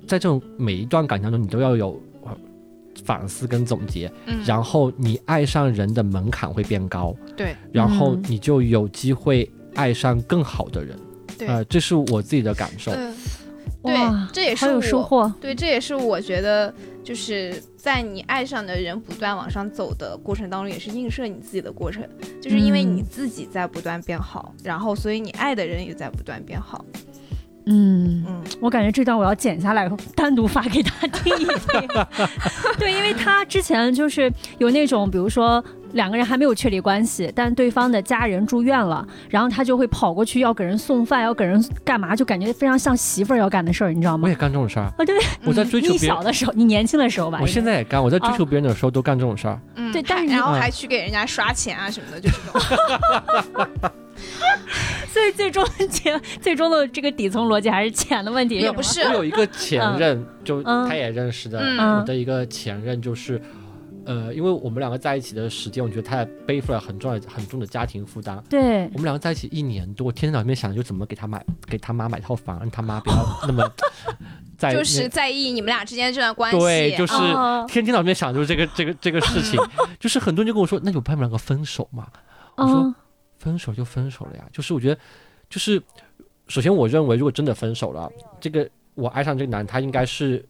[0.06, 2.07] 在这种每一段感情当中，你都要有呃
[3.04, 10.98] 反思跟总结，嗯，然后你爱上人的门槛会变高，对然后嗯你就有机会爱上更好的人。
[11.38, 12.90] 对，呃，这是我自己的感受。
[12.92, 13.14] 嗯，
[13.82, 13.94] 对，
[14.32, 15.32] 这也是好有收我获。
[15.40, 16.74] 对，这也是我觉得，
[17.04, 22.02] 就是在你爱上的人不断往上走的过程当中，也是映射你自己的过程，
[22.42, 26.84] 就是因为你嗯自己在不断变好，然后所以你爱的人也在不断变好。
[27.70, 31.56] 嗯，嗯，我感觉这段我要剪下来，单独发给他听一听。
[32.78, 35.62] 对，因为他之前就是有那种，比如说
[35.92, 44.34] 两个人还没有确立关系，但对方的家人住院了，然后他就会跑过去要给人送饭，要给人干嘛，就感觉非常像媳妇儿要干的事儿，你知道吗我也？
[44.34, 45.14] 干这种事儿，啊，对，
[45.44, 49.60] 我在追求你别人小，的时候，你年轻的时候吧，我现在也干，我在追啊求别人的时候都干这种事儿。
[49.76, 53.90] 嗯对但是然后嗯还去给人家刷钱啊什么的，就这种。
[55.12, 63.40] 所以最终结最终的这个底层逻辑还是钱的问题，也不是我有一个前任，就嗯他也认识的，嗯我的一个前任就是。
[64.04, 68.42] 呃，因为我们两个在一起的时间，我觉得他也背负了很重要、很重的家庭负担。
[68.48, 73.16] 对我们两个在一起一年多，天天脑里面想着就怎么给他买，给他妈买套房，让他妈不要
[73.46, 73.70] 那么
[74.56, 76.58] 在那就是在意你们俩之间这段关系。
[76.58, 79.60] 对，就是哦天天脑里面想就是这个这个这个事情，
[80.00, 82.06] 就是很多人就跟我说，那有办法两个分手嘛？
[82.56, 82.94] 我说嗯
[83.38, 85.00] 分手就分手了呀，就是我觉得，
[85.48, 85.82] 就是
[86.48, 88.10] 首先我认为，如果真的分手了，
[88.40, 90.44] 这个我爱上这个男，他应该是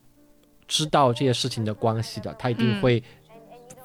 [0.67, 3.03] 知道这些事情的关系的，他一定嗯会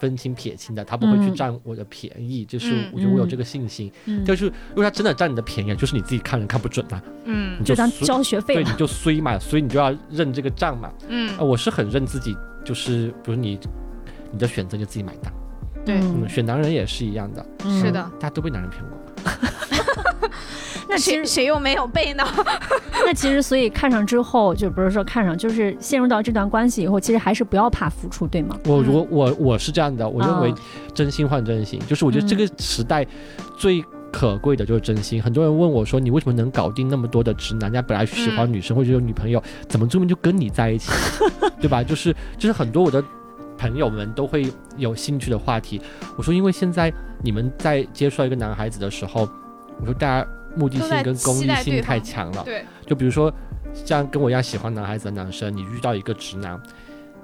[0.01, 3.91] 分清撇清的，他不会去嗯占我的便宜，就是嗯我觉得我有嗯这个信心。
[4.07, 8.73] 嗯，就是如果他真的占你的便宜，就是你自己看人看不准啊，嗯就当交学费对，你。
[8.77, 10.93] 就衰嘛，所以你就要认这个账嘛。
[11.09, 13.59] 嗯呃，我是很认自己，就是比如你
[14.33, 15.33] 你的选择就自己买单，
[15.85, 18.03] 对嗯，选男人也是一样的，嗯是的。
[18.19, 18.99] 大家都被男人骗过。
[20.89, 22.23] 那其实谁谁又没有被呢？
[23.07, 28.57] 那其实，所以看上之后，就不是说看上，就是陷入到这段关系以后，其实还是不要怕付出，对吗？
[28.65, 30.57] 嗯我我我我是这样的，我认为啊
[30.95, 33.07] 真心换真心，就是我觉得这个时代
[33.59, 35.21] 最可贵的就是真心。
[35.23, 37.63] 很多人问我说，你为什么能搞定那么多的直男？
[37.63, 40.93] 人家本来喜欢嗯女生或者有女朋友，怎么最后就跟你在一起，
[41.61, 41.83] 对吧？
[41.83, 43.03] 就是就是很多我的
[43.65, 45.81] 朋友们都会有兴趣的话题。
[46.19, 46.93] 我说，因为现在
[47.23, 49.27] 你们在接触到一个男孩子的时候，
[49.81, 52.43] 我说大家目的性跟功利性太强了。
[52.45, 53.33] 对，就比如说，
[53.73, 56.61] 像跟我一样喜欢男孩子的男生，你遇到一个直男，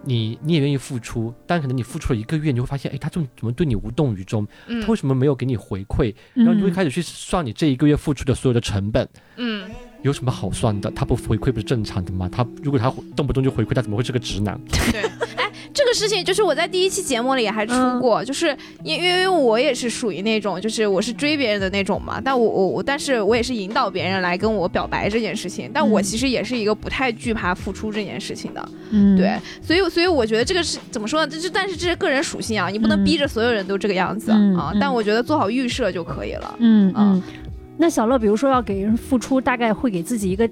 [0.03, 4.49] 你你也愿意付出，但可能你付出了一个月，你会发现，哎，他怎么怎么对你无动于衷？
[4.66, 6.14] 嗯他为什么没有给你回馈？
[6.32, 9.68] 然后你会开始去算你这一个月付出的所有的成本，嗯，
[10.03, 10.90] 有什么好算的？
[10.92, 12.28] 他不回馈不是正常的吗？
[12.30, 14.59] 他如果他动不动就回馈，他怎么会是个直男？
[14.92, 15.03] 对。
[15.36, 28.68] 哎，这个事情就是我在第一期节目里也还出嗯过，就是因因为我也是属于那种，就是我是追别人的那种嘛，但我我我，但是我也是引导别人来跟我表白这件事情，但我嗯其实也是一个不太惧怕付出这件事情的。
[28.90, 31.30] 嗯，对，所以所以我觉得这个是怎么说呢？
[31.30, 34.72] 这这但是这是个人属性啊，你不能嗯逼着所有人都这个样子、啊。
[34.80, 36.55] 但我觉得做好预设就可以了。
[36.59, 37.22] 嗯啊嗯。
[37.81, 40.47] 那小乐，比如说要给人付出，大概会给自己一个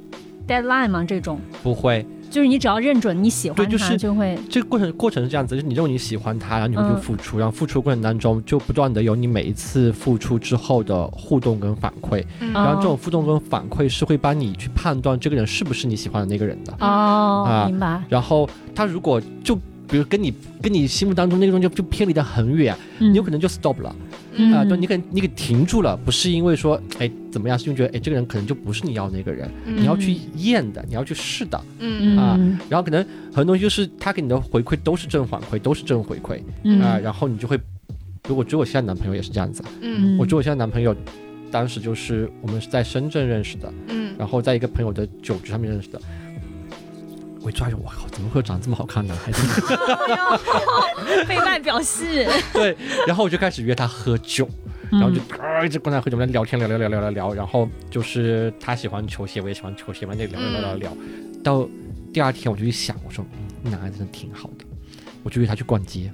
[0.46, 1.04] deadline 吗？
[1.04, 12.24] 这种不会，就是你只要认准你喜欢他，对就会这个过程过程是这样子，就是你认为你喜欢他，然后你会去嗯付出，然后付出过程当中就不断的有你每一次付出之后的互动跟反馈，
[12.54, 16.72] 然后这种互动跟反馈是会帮你去判断这个人是不是你喜欢的那个人的。
[16.80, 18.02] 哦，啊明白。
[18.08, 19.54] 然后他如果就
[19.86, 23.94] 比如跟你跟你心目当中那个东西就就偏离的很远，嗯你有可能就 stop 了
[24.38, 24.52] 嗯。
[24.54, 29.76] 啊、对，你可能你给停住了，不是因为说哎怎么样，是因为觉得哎这个人可能就不是你要那个人，嗯。
[29.76, 32.16] 你要去验的，你要去试的，嗯。
[32.16, 32.58] 啊嗯。
[32.70, 36.80] 然后可能很多东西就是他给你的回馈都是正反馈，都是正回馈嗯。
[36.80, 37.60] 啊、然后你就会，
[38.26, 40.16] 如果追我现在男朋友也是这样子，嗯。
[40.16, 40.96] 我追我现在男朋友。
[41.50, 44.12] 当时就是我们是在深圳认识的，嗯。
[44.18, 45.98] 然后在一个朋友的酒局上面认识的。
[47.40, 49.76] 我一抓住，我靠，怎么会有长这么好看的男孩子？
[51.26, 52.28] 被外表吸引。
[52.52, 52.76] 对，
[53.06, 54.48] 然后我就开始约他喝酒，
[54.90, 60.96] 然后就啊一直跟他喝酒，我们聊天聊聊聊聊聊聊，然后就是他喜欢球鞋，我也喜欢球鞋，我们就聊聊聊聊聊，
[61.42, 61.68] 到
[62.12, 63.24] 第二天我就去想，我说
[63.64, 64.64] 嗯男孩子真的挺好的，
[65.22, 66.10] 我就约他去逛街。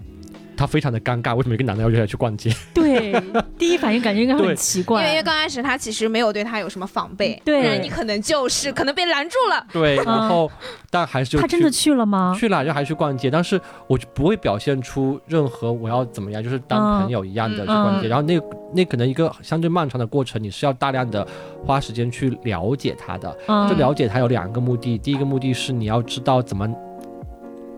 [0.56, 2.54] 他非常的尴尬，为什么一个男的要约他去逛街？
[2.72, 3.12] 对，
[3.58, 5.22] 第一反应感觉应该对很奇怪因为。
[5.24, 10.50] 刚开始他其实没有对他有什么防备，对但是你可能就是可能被拦住了，对，然后
[10.90, 12.36] 但还是就他真的去去了吗？
[12.38, 18.08] 去了，然后还去逛街，但是我就不会表现出任何我要怎么样，就是当朋友一样的去逛街。
[18.08, 18.40] 嗯然后那
[18.74, 21.26] 那可能一个相对漫长的过程，你是要大量的
[21.64, 23.34] 花时间去了解他的。
[23.46, 26.68] 嗯这了解他有两个目的，第一个目的是你要知道怎么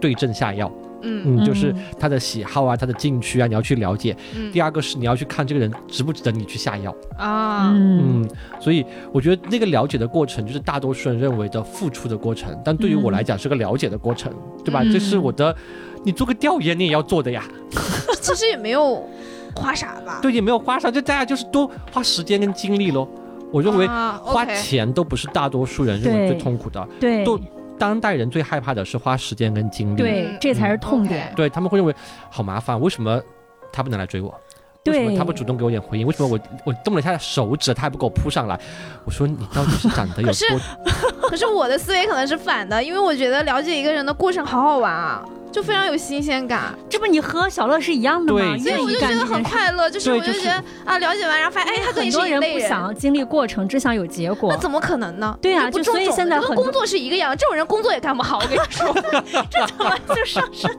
[0.00, 0.70] 对症下药，
[1.06, 4.16] 嗯嗯，就是嗯他的喜好啊，他的禁区啊，你要去了解。
[4.34, 6.94] 嗯第二个是你要去看这个人值不值得你去下药。
[7.16, 8.30] 啊，嗯嗯，
[8.60, 14.32] 所以我觉得那个了解的过程，就是大多数人认为的付出的过程，但对于我来讲是个了解的过程，
[14.64, 14.82] 对吧？
[14.82, 15.54] 嗯这是我的，
[16.04, 17.44] 你做个调研你也要做的呀。
[18.20, 19.08] 其实也没有
[19.54, 20.18] 花啥吧？
[20.20, 23.08] 对，也没有花啥，就大家就是多花时间跟精力咯。
[23.52, 27.38] 我认为啊花钱都不是大多数人认为最痛苦的，对都
[27.78, 30.00] 当代人最害怕的是花时间跟精力。
[30.00, 31.32] 嗯，对这才是痛点。
[31.36, 31.94] 对他们会认为
[32.30, 33.20] 好麻烦，为什么
[33.72, 34.34] 他不能来追我？
[34.92, 36.06] 为什么对他不主动给我点回应？
[36.06, 38.58] 为什么我我动了一下手指，他还不给我扑上来？
[39.04, 40.60] 我说你到底是长得有可是多？
[41.28, 48.38] 可是我的思维可能是反的，因为我觉得了解一个人的过程好好玩啊，就非常有新鲜感，这不你和小乐是一样的吗？
[48.56, 49.26] 对所以我就觉得。
[49.26, 52.52] 很快乐，就是我就觉得啊，了解完然后发现，哎，他跟你是很多人。
[52.52, 54.56] 不想经历过程，只想有结果那。
[54.58, 55.36] 怎么可能呢？
[55.42, 58.38] 对啊就所以现在跟工作是一个样，这种人工作也干不好。
[58.38, 58.94] 我跟你说，
[59.50, 60.70] 这怎么就上升。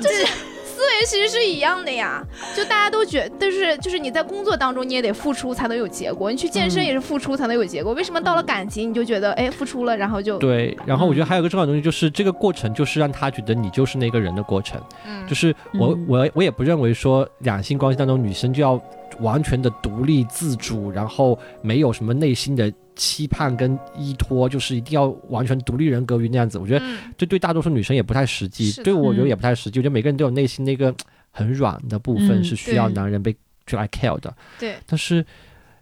[0.00, 0.26] 思
[0.84, 2.24] 维其实是一样的呀。
[2.56, 7.92] 就大家都觉，但是就是你在工作当中你也得付出才能有结果，你去健身嗯也是付出才能有结果。
[7.94, 14.80] 为什么到了感情你就觉得哎付出了，然后就对，然后我觉得还有一个重要的东西，就是这个过程就是让他觉得你就是那个人的过程。
[15.06, 18.80] 嗯就是我嗯我我也不认为说两性关系当中女生就要
[19.20, 26.58] 完全的独立自主，然后没有什么内心的期盼跟依托，就是一定要完全独立人格于那样子。
[26.58, 29.78] 我觉得嗯这对大多数女生也不太实际对我觉得嗯也不太实际。
[29.78, 30.94] 我觉得每个人都有内心那个
[31.30, 33.34] 很软的部分嗯是需要男人被
[33.66, 35.24] 去来 care 的，对但是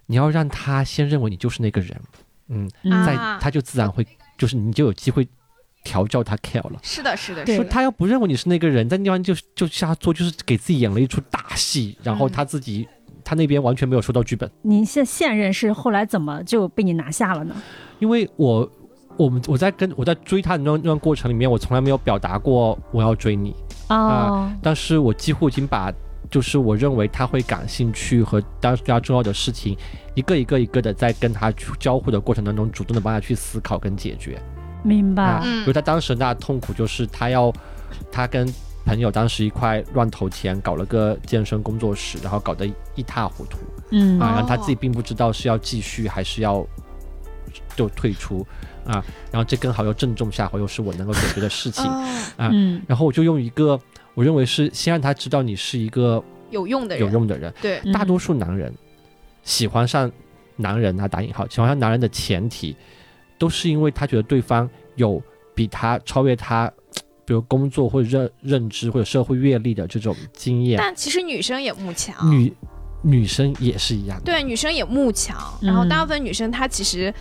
[0.06, 2.00] 你要让他先认为你就是那个人，
[2.48, 4.06] 嗯，嗯在啊他就自然会，
[4.38, 5.26] 就是你就有机会
[5.82, 6.78] 调教他 care 了。
[6.82, 7.64] 是的，是的，对是的。
[7.64, 12.86] 说他要不认为你是那个人，在那地方就就瞎做，就是给自己演了一出大戏，然后嗯他自己、
[13.24, 17.54] 他那边完全没有收到剧本，你现现任是后来怎么就被你拿下了呢？
[17.98, 18.68] 因为我
[19.16, 23.54] 我们我在跟我在追他的那段那段过程里面，我从来没有表达过我要追你，
[23.88, 25.92] 哦，但是我几乎已经把
[26.30, 29.76] 就是我认为他会感兴趣和当时比较重要的事情，
[30.14, 34.40] 一个一个一个的在跟他去交互的过程当中，主动的帮他去思考跟解决。
[34.82, 35.40] 明白。
[35.42, 37.52] 比如他当时那痛苦就是他要，
[38.10, 38.48] 他跟
[38.84, 43.58] 朋友当时一块乱投钱，搞了个健身工作室，然后搞得一塌糊涂。
[43.90, 44.18] 嗯。
[44.18, 44.58] 啊，然后他哦。
[44.60, 46.66] 自己并不知道是要继续还是要
[47.76, 48.46] 就退出
[48.84, 52.04] 啊，然后这刚好又正中下怀，又是我能够解决的事情，哦
[52.36, 52.82] 啊嗯。
[52.86, 53.78] 然后我就用一个
[54.14, 57.92] 我认为是先让他知道你是一个有用的人，有用的人，对，嗯。
[57.92, 58.72] 大多数男人
[59.42, 60.10] 喜欢上
[60.56, 62.76] 男人啊，打引号，喜欢上男人的前提，
[63.38, 65.22] 都是因为他觉得对方有
[65.54, 66.72] 比他超越他，
[67.32, 70.78] 比如工作或者认认知或者社会阅历的这种经验。
[70.78, 72.52] 但其实女生也慕强，女
[73.00, 77.12] 女生也是一样的，对女生也慕强，然后嗯大部分女生她其实。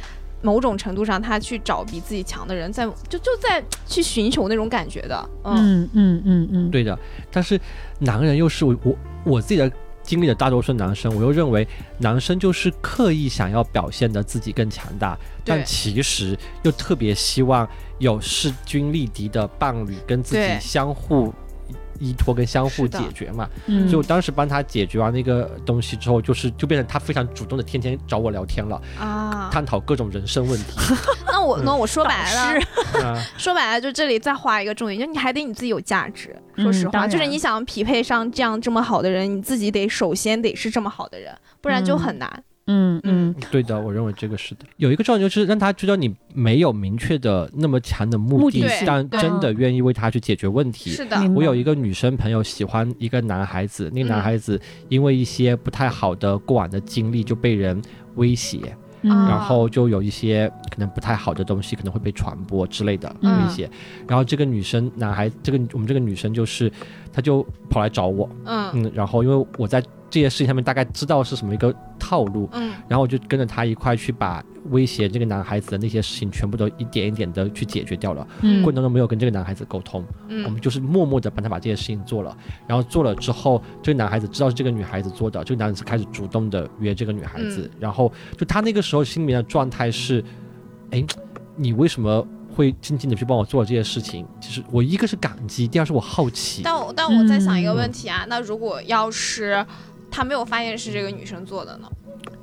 [0.43, 6.97] 某种程度上，她去找比自己强的人，在就就在去寻求那种感觉的，嗯，嗯嗯嗯嗯，对的。
[7.29, 7.61] 但是
[7.99, 11.67] 男人又是我我我自己的经历的大多数男生，我又认为
[11.99, 17.69] 男生就是刻意想要表现的自己更强大，但其实又特别希望
[18.01, 21.31] 有势均力敌的伴侣跟自己相互
[21.99, 23.47] 依托跟相互解决嘛。
[23.67, 30.79] 嗯，所以我当时帮他解决完那个东西之后，就是就变成他非常主动的天天找我聊天了，啊，探讨各种人生问题。
[31.31, 36.35] 那我那我说白了，啊， 说白了，就这里再画一个重点，就你还得你自己有价值。
[36.55, 42.43] 嗯说实话，就是你想匹配上这样这么好的人，你自己得首先得是这么好的人，不然就很难。
[42.67, 44.65] 嗯嗯对的，我认为这个是的。
[44.77, 50.91] 有一个重点就是让他知道你没有明确的那么强的目的，目的但真的愿意为他去解决问题。
[50.91, 54.59] 是的，我有一个女生朋友喜欢一个男孩子，那个男嗯孩子
[54.89, 57.81] 因为一些不太好的过往的经历就被人
[58.15, 63.65] 威胁，嗯啊然后就有一些可能不太好的东西可能会被传播之类的一些。
[63.65, 63.71] 嗯。
[64.07, 66.71] 然后这个女生男孩，这个我们这个女生就是，
[67.11, 78.27] 她就跑来找我，嗯嗯，然后因为我在这些事情上面大概知道是什么一个套路，嗯然后我就跟着她一块去把威胁这个男孩子的那些事情全部都一点一点的去解决掉了。
[78.41, 82.37] 嗯过程当中没有跟这个男孩子沟通，我嗯们就是默默的帮他把这些事情做了。
[82.67, 87.69] 然后做了之后，这个男孩子知道是这个女孩子做的，这个男孩子开始主动的约这个女孩子。
[87.79, 90.23] 然后就他那个时候心里面的状态是，
[90.91, 91.03] 哎，
[91.55, 94.25] 你为什么会静静的去帮我做这些事情？
[94.39, 96.61] 其实我一个是感激，第二是我好奇。
[96.63, 99.65] 但我但我在想一个嗯问题啊，那如果要是
[100.11, 101.89] 他没有发现是这个女生做的呢？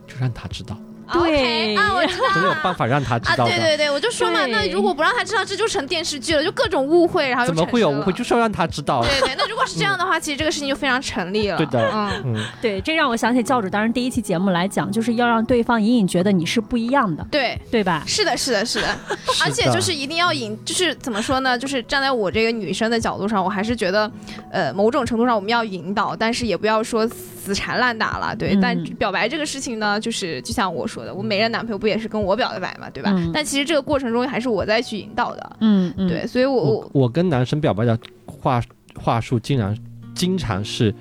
[0.06, 0.76] 就让他知道，
[1.12, 3.50] 对 OK，啊，我知道总有办法让他知啊，道的。
[3.50, 8.12] 对对对，我就说嘛，那如果不让他知道，这就成电视剧了，就各种误会，然后又怎么会有误会？
[8.12, 9.02] 产生了就是要让他知道。
[9.02, 11.56] 对对，那如果是这样的话，其实这个事情就非常成立了。
[11.56, 17.58] 对的嗯，嗯，对，这让我想起教主当时第一期节目来讲，就是要让对方隐隐觉得你是不一样的，对。
[17.70, 18.02] 对吧？
[18.06, 18.88] 是的，是的，是的，
[19.44, 21.58] 而且就是一定要引，就是怎么说呢？
[21.58, 24.10] 就是站在我这个女生的角度上，我还是觉得，
[24.50, 28.54] 呃，某种程度上我们要引导，但是也不要说死缠烂打了，对。
[28.54, 33.12] 嗯但表白这个事情呢，就是就像我说的，我每任男朋友不也是跟我表的白嘛，对吧？
[33.16, 38.62] 嗯但其实这个过程中还是我在去引导的，嗯嗯，对，所以我我我我跟男生表白的话
[38.96, 39.76] 话术，竟然
[40.14, 40.94] 经常是，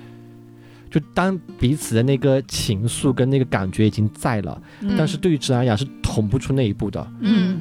[0.90, 7.06] 就当彼此的那个情愫跟那个感觉已经在了，嗯但是对于直男来讲是捅不出那一步的。
[7.20, 7.60] 嗯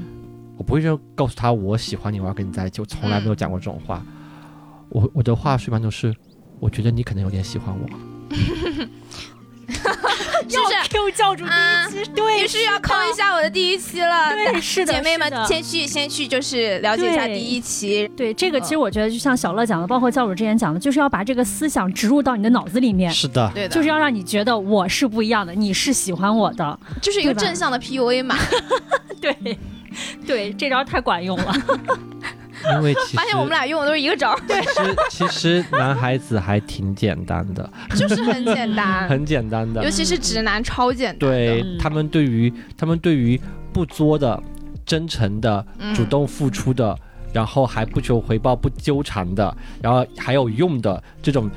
[0.58, 4.04] 我不会说告诉他我喜欢你，我要跟你在一起，我从来没有讲过这种话。
[4.90, 6.12] 我我的话术一般都是，
[6.60, 7.88] 我觉得你可能有点喜欢我。
[10.50, 14.34] 是不是？Q 教主啊第一期，对，也是要扣一下我的第一期了。
[14.34, 26.80] 对，是的，姐妹们先去先去就是了解一下第一期，对这个，其实我觉得就像小乐讲的，包括教主之前讲的，就是要把这个思想植入到你的脑子里面，是的，对的，就是要让你觉得我是不一样的，你是喜欢我的。
[27.02, 28.38] 就是一个正向的 PUA 嘛。
[29.20, 29.36] 对，
[30.26, 31.54] 对，这招太管用了。
[32.76, 34.40] 因为其实发现我们俩用的都是一个招儿，
[35.10, 39.90] 其实其实男孩子还挺简单的，就是很简单， 很简单的尤。
[39.90, 41.20] 其是直男超简单。
[41.20, 43.40] 对嗯他们对于他们对于
[43.74, 44.42] 不作的、
[44.86, 46.98] 真诚的、嗯主动付出的，
[47.34, 51.50] 然后还不求回报、不纠缠的，然后还有用的这种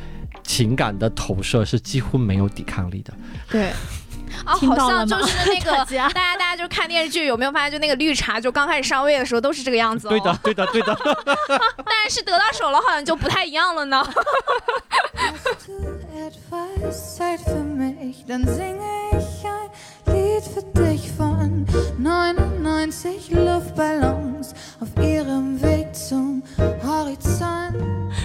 [0.43, 3.13] 情感的投射是几乎没有抵抗力的。
[3.51, 3.71] 对。
[4.45, 10.11] 啊，好像就是那个 大家大家大家就看电视剧有没有发现，就那个绿茶就刚开始上位的时候都是这个样子哦。
[10.11, 10.39] 对的，。
[10.43, 10.99] 对的，对的。
[11.85, 14.07] 但是得到手了好像就不太一样了呢。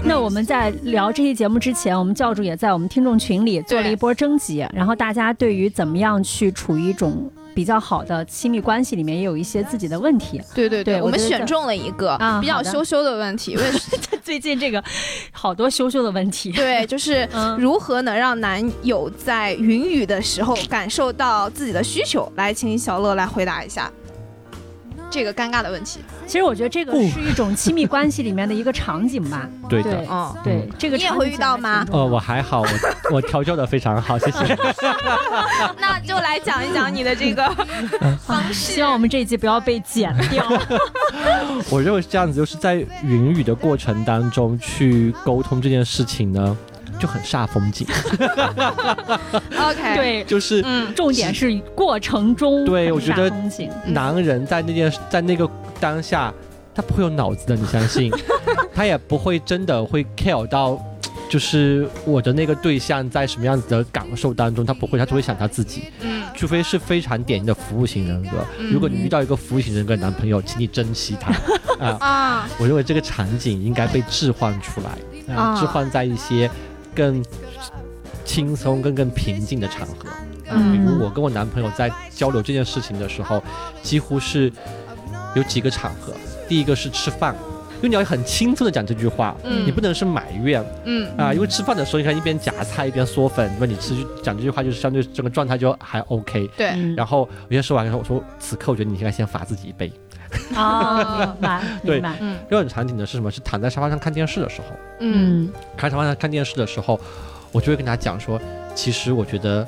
[0.05, 0.13] Hast du etwas Zeit für mich, dann singe ich ein Lied für dich von 99
[0.13, 0.13] Luftballons auf ihrem Weg zum Horizont.
[0.15, 10.41] 那我们在聊这期节目之前，我们教主也在我们听众群里做了一波征集，然后大家对于怎么样去处于一种比较好的亲密关系里面，也有一些自己的问题。
[10.53, 13.63] 对对对我觉得选中了一个比较羞羞的问题，为
[14.23, 14.83] 最近这个
[15.31, 16.51] 好多羞羞的问题。
[16.57, 22.31] 对，就是嗯如何能让男友在云雨的时候感受到自己的需求？
[22.35, 23.91] 来，请小乐来回答一下
[25.09, 25.99] 这个尴尬的问题。
[26.25, 29.47] 其实我觉得这个是一种亲密关系里面的一个场景吧。
[29.69, 29.91] 对的。
[29.91, 34.57] 对嗯，对，这个你也会遇到吗呃，我还好，我我调教的非常好，谢谢。
[35.79, 37.47] 那就来讲一讲你的这个
[38.25, 38.81] 方式希。
[38.81, 40.45] 望我们这一集不要被剪掉。
[41.69, 46.55] 我认为是这样子，就是在云雨的过程当中去沟通这件事情呢，
[46.99, 47.87] 就很煞风景。
[49.57, 53.31] OK，，对，就是嗯，重点是过程中对我觉得
[53.85, 55.49] 男人在那件在那个
[55.79, 56.33] 当下，
[56.73, 58.11] 他不会有脑子的，你相信？
[58.73, 60.79] 他也不会真的会 care 到，
[61.29, 65.83] 就是我的那个对象在什么样子的感受当中，他不会，他只会想他自己。
[66.01, 68.45] 嗯除非是非常典型的服务型人格。
[68.59, 71.31] 嗯如果你遇到一个服务型人格的男朋友，请你珍惜他
[71.79, 71.97] 啊！
[72.01, 76.51] 啊，我认为这个场景应该被置换出来，啊，啊置换在一些
[76.93, 77.23] 更
[78.25, 80.09] 轻松、更更平静的场合。
[80.51, 83.41] 嗯比如我跟我男朋友在交流这件事情的时候，
[83.81, 84.51] 几乎是
[85.35, 86.13] 有几个场合。
[86.47, 87.35] 第一个是吃饭，
[87.77, 96.47] 因为你要很轻松的讲这句话，嗯你不能是埋怨嗯啊、因为吃饭的时候你看一边夹菜一边嗦粉，那么你吃讲这句话就是相对整个状态就还 OK。
[96.55, 99.91] 对，嗯然后有些时候我还跟他我说，此刻我觉得你应该先罚自己一杯。
[100.55, 103.31] 啊，明白对嗯第二种场景呢是什么？
[103.31, 104.67] 是躺在沙发上看电视的时候，
[104.99, 106.99] 嗯嗯躺在沙发上看电视的时候，
[107.51, 108.39] 我就会跟他讲说，
[108.75, 109.67] 其实我觉得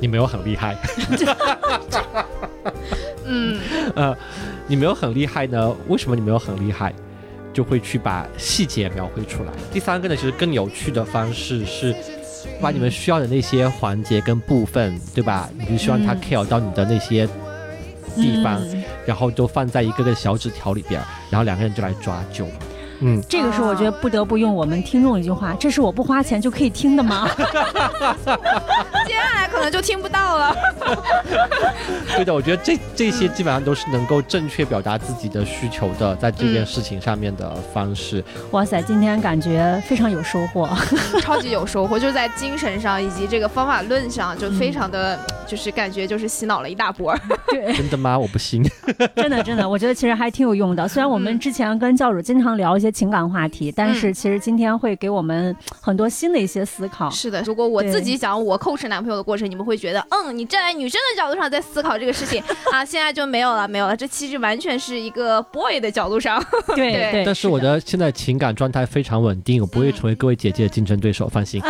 [0.00, 0.76] 你没有很厉害。
[3.26, 3.58] 嗯
[3.94, 4.16] 呃，
[4.66, 5.74] 你没有很厉害呢？
[5.88, 6.92] 为什么你没有很厉害？
[7.52, 9.52] 就会去把细节描绘出来。
[9.72, 11.94] 第三个呢，其实更有趣的方式是
[12.60, 15.48] 把你们需要的那些环节跟部分，对吧？
[15.56, 17.28] 你就希望他嗯 care 到你的那些
[18.16, 21.00] 地方，嗯然后都放在一个个小纸条里边，
[21.30, 22.46] 然后两个人就来抓阄。
[23.06, 27.28] 嗯，这个是我觉得不得不用我们听众一句话：这是我不花钱就可以听的吗？
[29.06, 30.56] 接下来可能就听不到了。
[32.16, 38.24] 对的，我觉得这这些基本上都是能够正确表达自己的需求的，在这件事情上面的方式。
[38.52, 40.66] 哇塞，今天感觉非常有收获。
[41.20, 47.20] 超级有收获，就是在精神上以及这个方法论上，就非常的，就是感觉就是洗脑了一大波儿。
[47.48, 48.18] 对，真的吗？
[48.18, 48.64] 我不信。
[49.16, 50.88] 真的真的，我觉得其实还挺有用的。
[50.88, 57.10] 虽然我们之前跟教主经常聊一些情感话题，但是其实今天会给我们很多新的一些思考。
[57.10, 62.42] 是的，如果我自己讲我 coach 男朋友的过程，你们会觉得，嗯，你站在女生的角度上在思考这个事情
[62.72, 63.96] 啊，现在就没有了，没有了。
[63.96, 66.40] 这其实完全是一个 boy 的角度上，
[66.76, 71.60] 对 对对，但是我的现在情感状态非常稳定，我不会成为各位姐姐的竞争对手，放心。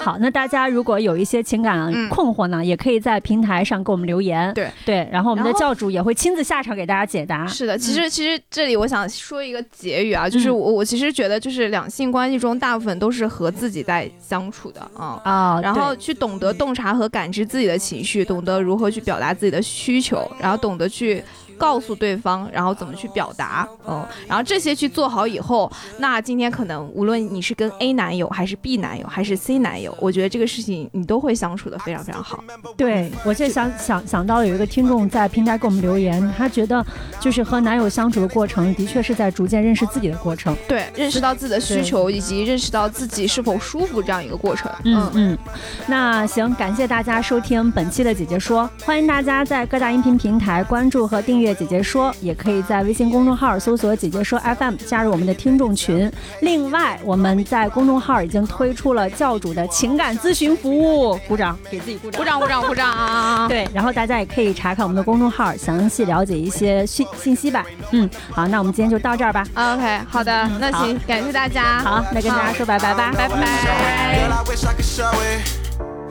[0.04, 4.52] 好，那大家如果有一些情感嗯困惑呢，也可以在平台上给我们留言。
[4.54, 7.46] 对对，然后我们的教主也会亲自下场给大家解答。
[7.46, 15.20] 是的，其实其实这里我想说一个结语啊，就是嗯我我其实觉得就是两性关系中大部分都是和自己在相处的啊。
[15.24, 21.22] 啊，然后去懂得洞察和感知自己的情绪，懂得如何去表达自己的需求，然后懂得去
[21.60, 32.42] 告诉对方，然后怎么去表达，嗯，然后这些去做好以后，那今天可能无论你是跟 A 男友还是 B 男友还是 C 男友，我觉得这个事情你都会相处的非常非常好。
[32.78, 36.82] 对，我就想想想到有一个听众在平台给我们留言，他觉得
[37.20, 40.56] 就是和男友相处的过程，的确是在逐渐认识自己的过程。
[40.66, 44.72] 对，认识到自己的需求以及认识到自己是否舒服这样一个过程。
[44.84, 45.38] 嗯嗯，
[45.86, 56.10] 那行，感谢大家收听本期的姐姐说，欢迎大家在各大音频平台关注和订阅姐姐说，也可以在微信公众号搜索姐姐说 FM 加入我们的听众群。
[56.40, 62.24] 另外，我们在公众号已经推出了教主的情感咨询服务，鼓掌，给自己鼓掌鼓。
[62.24, 63.48] 掌鼓掌鼓掌啊！
[63.48, 67.64] 对，然后大家也可以查看我们的公众号，详细了解一些信信息吧。
[67.92, 69.46] 嗯，好，那我们今天就到这儿吧。
[69.54, 71.80] OK，好的，那行，感谢大家。
[71.80, 73.36] 好，那跟大家说拜拜吧，拜拜。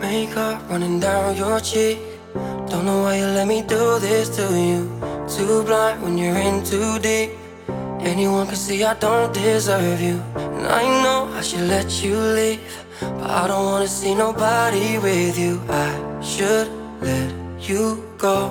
[0.02, 1.98] Makeup running down your cheek.
[2.70, 4.88] Don't know why you let me do this to you.
[5.38, 7.30] Too blind when you're in too deep.
[8.00, 10.20] Anyone can see I don't deserve you.
[10.36, 12.60] And I know I should let you leave.
[13.00, 15.62] But I don't wanna see nobody with you.
[15.70, 16.68] I should
[17.02, 18.50] let you go.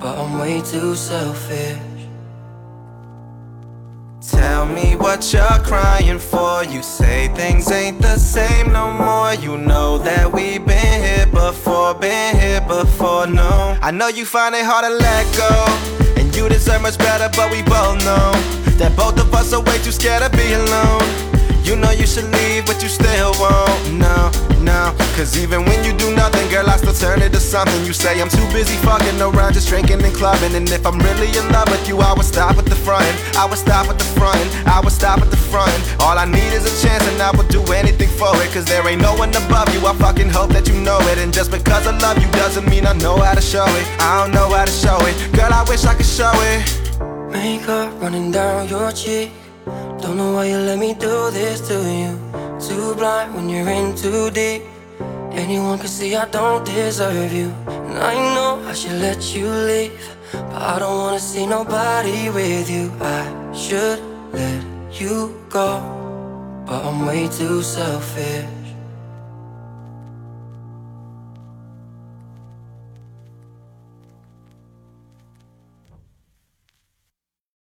[0.00, 1.93] But I'm way too selfish.
[4.28, 6.64] Tell me what you're crying for.
[6.64, 9.34] You say things ain't the same no more.
[9.34, 13.76] You know that we've been here before, been here before, no.
[13.82, 16.20] I know you find it hard to let go.
[16.20, 18.32] And you deserve much better, but we both know
[18.78, 21.33] that both of us are way too scared to be alone.
[21.64, 23.94] You know you should leave, but you still won't.
[23.96, 24.94] No, no.
[25.16, 27.86] Cause even when you do nothing, girl, I still turn it to something.
[27.86, 30.54] You say I'm too busy fucking around, just drinking and clubbing.
[30.54, 33.08] And if I'm really in love with you, I would stop at the front.
[33.34, 34.44] I would stop at the front.
[34.68, 35.72] I would stop at the front.
[36.00, 38.52] All I need is a chance, and I would do anything for it.
[38.52, 39.86] Cause there ain't no one above you.
[39.86, 41.16] I fucking hope that you know it.
[41.16, 43.86] And just because I love you doesn't mean I know how to show it.
[44.00, 45.16] I don't know how to show it.
[45.32, 46.60] Girl, I wish I could show it.
[47.32, 49.32] Makeup running down your cheek.
[50.00, 52.12] Don't know why you let me do this to you.
[52.60, 54.62] Too blind when you're in too deep.
[55.32, 57.50] Anyone can see I don't deserve you.
[57.66, 59.92] And I know I should let you leave.
[60.32, 62.92] But I don't wanna see nobody with you.
[63.00, 64.00] I should
[64.32, 64.62] let
[65.00, 65.80] you go.
[66.66, 68.63] But I'm way too selfish.